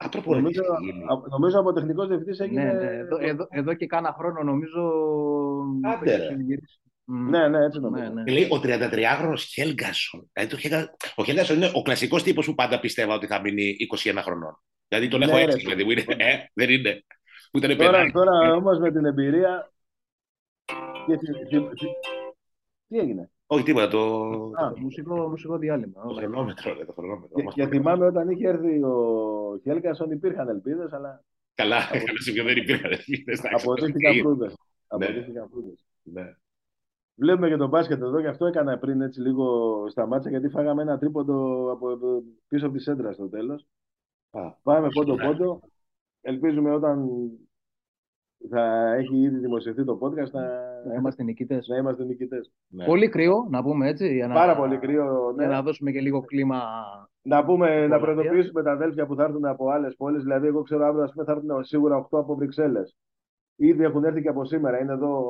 Α, 0.04 0.08
προπονητής 0.08 0.56
Νομίζω, 0.56 0.74
έχει 0.82 0.84
γίνει. 0.92 1.04
α- 1.04 1.28
νομίζω 1.30 1.60
από 1.60 1.72
τεχνικός 1.72 2.08
διευθυντής 2.08 2.38
έγινε. 2.40 2.64
Ναι, 2.64 2.72
ναι. 2.72 2.86
Εδώ, 2.96 3.16
εδώ, 3.20 3.46
εδώ 3.50 3.74
και 3.74 3.86
κάνα 3.86 4.14
χρόνο 4.18 4.42
νομίζω. 4.42 4.80
Άντε, 5.82 6.12
έχει 6.12 6.20
ρε. 6.22 6.26
συνηγυρίσει. 6.28 6.80
Μμ. 7.04 7.28
Ναι, 7.30 7.48
ναι, 7.48 7.64
έτσι 7.64 7.80
νομίζω. 7.80 8.02
Ναι, 8.04 8.10
ναι. 8.12 8.22
Και 8.22 8.32
λέει 8.32 8.48
ο 8.50 8.60
33χρονο 8.62 9.34
Χέλγκασον. 9.36 10.30
Δηλαδή, 10.32 10.52
το 10.54 10.58
Χέλγκα- 10.60 10.96
ο 11.14 11.24
Χέλγκασον 11.24 11.56
είναι 11.56 11.70
ο 11.74 11.82
κλασικός 11.82 12.22
τύπος 12.22 12.46
που 12.46 12.54
πάντα 12.54 12.80
πίστευα 12.80 13.14
ότι 13.14 13.26
θα 13.26 13.40
μείνει 13.40 13.76
21 13.78 14.18
χρονών. 14.22 14.62
Δηλαδή 14.88 15.08
τον 15.08 15.18
Ναι, 15.20 15.24
έχω 15.26 15.36
ρε. 15.36 15.42
έτσι, 15.42 15.58
δηλαδή 15.58 15.84
μου 15.84 15.90
είναι. 15.90 16.04
Ε, 16.08 16.36
δεν 16.54 16.70
είναι. 16.70 17.04
Που 17.50 17.58
ήταν 17.58 17.76
Τώρα, 17.76 17.90
παιδάκι. 17.90 18.10
τώρα 18.12 18.52
όμως 18.54 18.78
με 18.78 18.92
την 18.92 19.04
εμπειρία. 19.04 19.72
Και 21.06 21.16
θυ- 21.18 21.48
θυ- 21.48 21.78
θυ- 21.78 21.96
Τι 22.88 22.98
έγινε; 22.98 23.30
Όχι 23.46 23.64
τίποτα, 23.64 23.88
το, 23.88 23.98
Α, 24.54 24.72
Το 24.72 24.80
μουσικό, 24.80 25.28
μουσικό 25.28 25.58
διάλειμμα. 25.58 26.02
το 26.02 26.08
όχι. 26.08 26.18
χρονόμετρο. 26.18 26.74
ρε, 26.74 26.84
Το 26.84 26.92
χρονόμετρο. 26.92 27.36
Και, 27.36 27.42
Μας 27.42 27.54
και 27.54 27.62
το- 27.62 27.68
θυμάμαι 27.68 28.06
όταν 28.06 28.28
είχε 28.30 28.48
έρθει 28.48 28.82
ο 28.82 29.58
Χέλκασον 29.62 30.10
υπήρχαν 30.10 30.48
ελπίδες, 30.48 30.92
αλλά 30.92 31.24
Καλά, 31.54 31.76
Από- 31.76 31.90
καλά, 32.06 32.20
σε 32.20 32.32
ποιο 32.32 32.44
δεν 32.44 32.56
υπήρχαν 32.56 32.92
ελπίδες, 32.92 33.38
εντάξει, 33.38 33.64
αποδείχθηκαν 33.64 34.14
το 34.16 34.20
φρούδε. 34.22 34.46
Ναι. 34.46 34.52
Αποδείχθηκαν 34.88 35.48
φρούδες. 35.50 35.84
Ναι. 36.02 36.34
Βλέπουμε 37.14 37.48
και 37.48 37.56
τον 37.56 37.68
μπάσκετ 37.68 38.02
εδώ, 38.02 38.18
γι' 38.20 38.26
αυτό 38.26 38.46
έκανα 38.46 38.78
πριν 38.78 39.00
έτσι 39.00 39.20
λίγο 39.20 39.46
στα 39.88 40.06
μάτσα, 40.06 40.30
γιατί 40.30 40.48
φάγαμε 40.48 40.82
ένα 40.82 40.98
τρίποντο 40.98 41.70
από 41.72 41.98
πίσω 42.48 42.66
από 42.66 42.74
τη 42.76 42.82
σέντρα 42.82 43.12
στο 43.12 43.28
τέλος. 43.28 43.66
Α, 44.30 44.50
Πάμε 44.62 44.88
πόντο-πόντο. 44.88 45.60
Ελπίζουμε 46.20 46.70
όταν 46.74 47.08
θα 48.50 48.94
έχει 48.94 49.16
ήδη 49.16 49.38
δημοσιευθεί 49.38 49.84
το 49.84 49.98
podcast 50.02 50.30
να, 50.30 50.40
Να 50.86 50.94
είμαστε 50.98 51.22
νικητές. 51.22 51.66
να 51.68 51.76
είμαστε 51.76 52.04
νικητές. 52.04 52.52
ναι. 52.68 52.84
Πολύ 52.84 53.08
κρύο, 53.08 53.46
να 53.50 53.62
πούμε 53.62 53.88
έτσι. 53.88 54.14
Για 54.14 54.26
να, 54.26 54.34
Πάρα 54.34 54.56
πολύ 54.56 54.78
κρύο. 54.78 55.32
Για 55.38 55.46
Ναι. 55.46 55.52
να 55.54 55.62
δώσουμε 55.62 55.90
και 55.90 56.00
λίγο 56.00 56.20
κλίμα. 56.20 56.60
Να 57.22 57.44
πούμε, 57.44 57.86
να 57.86 57.98
Πολλά. 57.98 58.00
προειδοποιήσουμε 58.00 58.62
τα 58.62 58.72
αδέλφια 58.72 59.06
που 59.06 59.14
θα 59.14 59.22
έρθουν 59.22 59.44
από 59.44 59.70
άλλες 59.70 59.94
πόλεις. 59.96 60.22
Δηλαδή, 60.22 60.46
εγώ 60.46 60.62
ξέρω 60.62 60.86
αύριο 60.86 61.02
ας 61.04 61.12
πούμε, 61.12 61.24
θα 61.24 61.32
έρθουν 61.32 61.64
σίγουρα 61.64 61.96
8 61.96 62.18
από 62.18 62.34
Βρυξέλλες. 62.34 62.96
Ήδη 63.56 63.84
έχουν 63.84 64.04
έρθει 64.04 64.22
και 64.22 64.28
από 64.28 64.44
σήμερα. 64.44 64.80
Είναι 64.80 64.92
εδώ. 64.92 65.22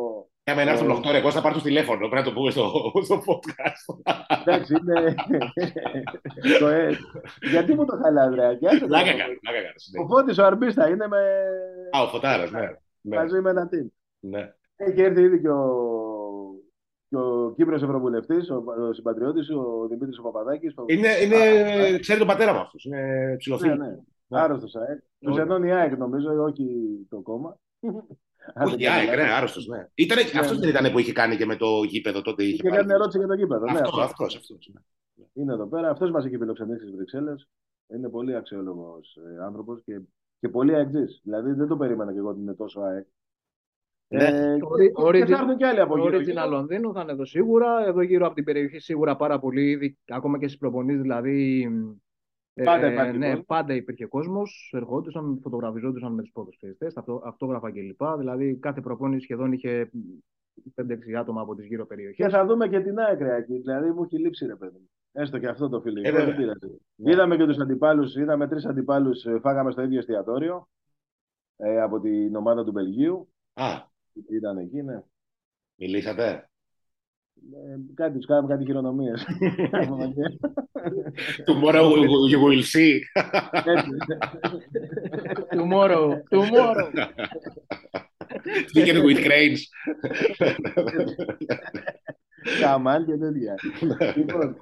Για 0.45 0.55
μένα 0.55 0.71
έρθουν 0.71 0.91
8 0.91 1.11
ρε, 1.13 1.21
πώς 1.21 1.35
θα 1.35 1.41
πάρουν 1.43 1.59
το 1.59 1.65
τηλέφωνο, 1.65 1.99
πρέπει 1.99 2.15
να 2.15 2.23
το 2.23 2.33
πούμε 2.33 2.51
στο, 2.51 2.71
στο 3.03 3.23
podcast. 3.27 4.09
Εντάξει, 4.41 4.75
είναι. 4.81 5.15
το, 6.59 6.67
ε... 6.69 6.91
Γιατί 7.51 7.75
μου 7.75 7.85
το 7.85 7.97
χαλάει, 8.03 8.27
Ανδρέα, 8.27 8.55
και 8.55 8.67
άσε 8.67 8.79
το. 8.79 8.87
Πλάκα 8.87 9.11
κάνω, 9.11 9.35
πλάκα 9.41 9.59
κάνω. 9.59 9.75
Ο 9.77 9.79
συνέχεια. 9.79 10.09
Φώτης 10.17 10.39
ο 10.39 10.45
Αρμπίστα 10.45 10.89
είναι 10.89 11.07
με... 11.09 11.19
Α, 11.97 12.03
ο 12.03 12.07
Φωτάρας, 12.09 12.51
ναι. 12.51 12.69
Ναι, 13.03 13.17
μαζί 13.17 13.41
με 13.41 13.51
ένα 13.51 13.69
team. 13.73 13.87
ναι. 14.21 14.55
Έχει 14.77 15.01
έρθει 15.01 15.23
ήδη 15.23 15.41
και 15.41 15.49
ο, 15.51 15.65
και 17.09 17.17
ο 17.17 17.53
Κύπρος 17.57 17.83
Ευρωβουλευτής, 17.83 18.51
ο, 18.51 18.65
ο 18.89 18.93
συμπατριώτης, 18.93 19.51
ο 19.51 19.87
Δημήτρης 19.89 20.19
ο 20.19 20.23
Παπαδάκης. 20.23 20.75
Ο... 20.77 20.85
Είναι, 20.87 21.09
είναι, 21.25 21.37
Α, 21.95 21.99
ξέρει 21.99 22.19
τον 22.19 22.29
πατέρα 22.29 22.53
μου 22.53 22.59
αυτός, 22.59 22.85
είναι 22.85 23.01
Ναι, 23.03 23.37
ψηλοφίλος. 23.37 23.79
ναι. 23.79 23.97
Άρρωστος 24.29 24.75
ΑΕΚ. 24.75 24.99
Τους 25.19 25.31
Όχι. 25.33 25.41
ενώνει 25.41 25.69
η 25.69 25.73
ΑΕΚ 25.73 25.97
νομίζω, 25.99 26.43
όχι 26.43 26.67
το 27.09 27.21
κόμμα. 27.21 27.59
Όχι, 28.65 28.83
η 28.83 28.89
ΑΕΚ, 28.89 29.17
ναι, 29.17 29.23
άρρωστος, 29.33 29.67
ναι. 29.67 29.89
Ήτανε, 29.95 30.21
Ναι, 30.33 30.41
αυτός 30.41 30.59
ναι. 30.59 30.67
δεν 30.67 30.69
ήταν 30.77 30.93
που 30.93 30.99
είχε 30.99 31.13
κάνει 31.13 31.37
και 31.37 31.47
με 31.47 31.57
το 31.57 31.67
γήπεδο 31.89 32.23
τότε. 32.23 32.43
Είχε 32.45 32.57
Και 32.57 32.69
πάρει- 32.69 32.81
κάνει 32.81 32.93
ερώτηση 32.93 33.19
για 33.19 33.27
το 33.27 33.37
κήπεδο. 33.37 33.65
Ναι, 33.65 33.71
Αυτός, 33.73 33.89
αυτός. 33.89 34.05
αυτός, 34.05 34.37
αυτός. 34.37 34.71
ναι. 34.75 34.81
Είναι 35.33 35.53
εδώ 35.53 35.67
πέρα. 35.67 35.91
Αυτός 35.91 36.11
μας 36.11 36.25
έχει 36.25 36.37
φιλοξενήσει 36.39 36.81
στις 36.85 36.95
Βρυξέλλες. 36.97 37.49
Είναι 37.95 38.09
πολύ 38.09 38.37
αξιόλογος 38.37 39.19
ε, 39.39 39.43
άνθρωπος 39.45 39.83
και, 39.85 40.01
και 40.43 40.49
πολύ 40.49 40.75
αεκτζής. 40.75 41.21
Δηλαδή 41.25 41.53
δεν 41.53 41.67
το 41.69 41.77
περίμενα 41.77 42.13
και 42.13 42.19
εγώ 42.19 42.29
ότι 42.29 42.41
είναι 42.41 42.55
τόσο 42.55 42.81
ΑΕΚ. 42.81 43.07
Ναι. 44.09 44.25
Ε, 44.25 44.55
Ori- 44.55 44.79
και, 44.79 44.89
και 44.89 44.93
origin- 45.03 45.27
θα 45.29 45.39
έρθουν 45.39 45.57
και 45.57 45.67
άλλοι 45.67 45.81
από 45.81 45.97
Το 45.97 46.03
γύρω. 46.03 46.19
Original 46.19 46.51
Λονδίνου 46.51 46.93
θα 46.93 47.01
είναι 47.01 47.13
εδώ 47.13 47.25
σίγουρα. 47.25 47.87
Εδώ 47.87 48.01
γύρω 48.03 48.27
από 48.27 48.35
την 48.35 48.45
περιοχή 48.45 48.79
σίγουρα 48.79 49.17
πάρα 49.17 49.39
πολύ. 49.39 49.71
Ήδη, 49.71 49.99
ακόμα 50.09 50.39
και 50.39 50.47
στις 50.47 50.59
προπονήσεις 50.59 51.01
δηλαδή. 51.01 51.69
ε, 52.55 52.63
Πάντα 52.65 52.87
ε, 52.87 52.93
υπάρχει 52.93 53.19
ναι, 53.19 53.27
κόσμος. 53.29 53.47
πάντα 53.47 53.75
υπήρχε 53.75 54.07
κόσμος. 54.07 54.73
Ερχόντουσαν, 54.77 55.39
φωτογραφιζόντουσαν 55.43 56.15
με 56.15 56.23
του 56.23 56.31
ποδοσφαιριστέ, 56.33 56.93
αυτόγραφα 57.25 57.71
κλπ. 57.73 58.03
Δηλαδή 58.19 58.57
κάθε 58.57 58.81
προπόνηση 58.81 59.23
σχεδόν 59.23 59.53
είχε 59.53 59.91
5-6 60.75 61.13
άτομα 61.19 61.41
από 61.41 61.55
τις 61.55 61.67
γύρω 61.67 61.87
περιοχές. 61.87 62.17
Και 62.27 62.29
θα 62.33 62.47
δούμε 62.47 62.69
και 62.69 62.81
την 62.81 62.99
ΑΕΚ 62.99 63.21
ρε, 63.21 63.37
εκεί. 63.37 63.59
Δηλαδή 63.59 63.91
μου 63.91 64.03
έχει 64.03 64.19
λείψει 64.19 64.47
ρε 64.47 64.57
παιδί 64.57 64.79
μου. 64.79 64.91
Έστω 65.13 65.39
και 65.39 65.47
αυτό 65.49 65.69
το 65.69 65.81
φιλικό. 65.81 66.09
Ε, 66.09 66.11
δεν 66.13 66.21
βέβαια. 66.21 66.37
πειράζει. 66.37 66.81
Ναι. 66.95 67.13
Είδαμε 67.13 67.37
και 67.37 67.47
τους 67.47 67.59
αντιπάλους, 67.59 68.17
είδαμε 68.17 68.49
τρεις 68.49 68.65
αντιπάλους, 68.67 69.25
φάγαμε 69.41 69.71
στο 69.71 69.83
ίδιο 69.83 69.99
εστιατόριο 69.99 70.69
ε, 71.57 71.81
από 71.81 72.01
την 72.01 72.37
ομάδα 72.37 72.65
του 72.65 72.73
Βελγίου. 72.73 73.29
Α, 73.53 73.67
Ήταν 74.31 74.59
εκεί, 74.59 74.83
ναι. 74.83 75.03
μιλήσατε. 75.75 76.47
Ε, 77.53 77.77
κάτι 77.95 78.17
τους 78.17 78.27
κάναμε 78.27 78.49
κάτι 78.49 78.65
χειρονομίες. 78.65 79.27
Tomorrow 81.47 81.93
you 82.31 82.39
will 82.45 82.63
see. 82.63 83.01
Tomorrow, 85.57 86.23
tomorrow. 86.31 86.89
Speaking 88.71 89.03
with 89.05 89.21
cranes. 89.27 89.61
Καμάν 92.61 93.05
και 93.07 93.17
τέτοια. 93.17 93.55
λοιπόν, 94.17 94.57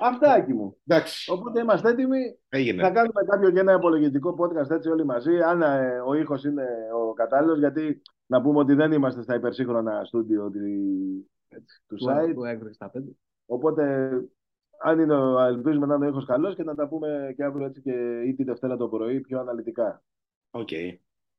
αυτά 0.00 0.36
εκεί 0.36 0.52
μου. 0.52 0.76
Εντάξει, 0.86 1.32
Οπότε 1.32 1.60
είμαστε 1.60 1.88
έτοιμοι. 1.90 2.18
Θα 2.48 2.58
έγινε. 2.58 2.82
κάνουμε 2.82 3.22
κάποιο 3.30 3.50
και 3.50 3.60
ένα 3.60 3.72
υπολογιστικό 3.72 4.34
podcast 4.38 4.70
έτσι 4.70 4.88
όλοι 4.88 5.04
μαζί. 5.04 5.40
Αν 5.40 5.62
ε, 5.62 6.00
ο 6.06 6.14
ήχος 6.14 6.44
είναι 6.44 6.66
ο 7.08 7.12
κατάλληλος, 7.12 7.58
γιατί 7.58 8.02
να 8.26 8.42
πούμε 8.42 8.58
ότι 8.58 8.74
δεν 8.74 8.92
είμαστε 8.92 9.22
στα 9.22 9.34
υπερσύγχρονα 9.34 10.04
στούντιο 10.04 10.50
τη- 10.50 11.26
του 11.86 11.96
site. 12.08 12.32
Του 12.34 12.44
έκρηξη 12.44 12.74
στα 12.74 12.90
πέντε. 12.90 13.10
Οπότε, 13.46 14.10
αν 14.82 15.00
είναι, 15.00 15.14
ο- 15.14 15.40
ελπίζουμε 15.40 15.86
να 15.86 15.94
είναι 15.94 16.04
ο 16.04 16.08
ήχος 16.08 16.24
καλός 16.26 16.54
και 16.54 16.62
να 16.64 16.74
τα 16.74 16.88
πούμε 16.88 17.32
και 17.36 17.44
αύριο 17.44 17.66
έτσι 17.66 17.80
και 17.80 18.22
ή 18.26 18.34
τη 18.34 18.44
Δευτέρα 18.44 18.76
το 18.76 18.88
πρωί 18.88 19.20
πιο 19.20 19.40
αναλυτικά. 19.40 20.02
Οκ. 20.50 20.68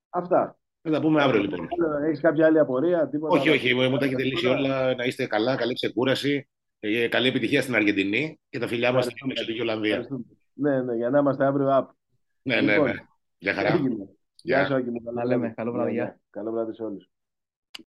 Αυτά. 0.09 0.57
Θα 0.81 0.91
τα 0.91 1.01
πούμε 1.01 1.21
αύριο 1.23 1.41
λοιπόν. 1.41 1.67
Έχεις 2.05 2.19
κάποια 2.21 2.45
άλλη 2.45 2.59
απορία, 2.59 3.07
τίποτα. 3.09 3.39
Όχι, 3.39 3.49
όχι, 3.49 3.73
μου 3.73 3.97
τα 3.97 4.05
έχετε 4.05 4.23
λύσει 4.23 4.47
όλα. 4.47 4.95
Να 4.95 5.03
είστε 5.03 5.25
καλά, 5.27 5.55
καλή 5.55 5.73
ξεκούραση. 5.73 6.47
Ε, 6.79 7.07
Καλή 7.07 7.27
επιτυχία 7.27 7.61
στην 7.61 7.75
Αργεντινή 7.75 8.39
και 8.49 8.59
τα 8.59 8.67
φιλιά 8.67 8.91
μας 8.91 9.03
στην 9.03 9.15
Ευχαριστούμε. 9.15 9.33
Εξωτική 9.33 9.61
Ολλανδία. 9.61 9.89
Ευχαριστούμε. 9.89 10.23
Ναι, 10.53 10.81
ναι, 10.81 10.95
για 10.95 11.09
να 11.09 11.19
είμαστε 11.19 11.45
αύριο 11.45 11.67
up. 11.77 11.85
Ναι, 12.41 12.61
ναι, 12.61 12.71
Λοιπόν, 12.71 12.87
ναι. 12.87 12.93
Γεια 13.37 13.53
χαρά. 13.53 13.67
Έγινε. 13.73 13.95
Γεια 14.41 14.57
Γεια. 14.57 14.65
σου, 14.65 14.73
Άκη 14.75 14.89
μου. 14.89 15.03
Καλό 15.03 15.15
Να 15.17 15.25
λέμε. 15.25 15.37
βράδυ. 15.39 15.55
Καλό 15.55 15.71
βράδυ, 15.71 15.89
Ναι, 15.89 15.95
γεια. 15.95 16.03
ναι. 16.05 16.15
Καλό 16.29 16.51
βράδυ 16.51 16.73
σε 16.73 16.83
όλους. 16.83 17.09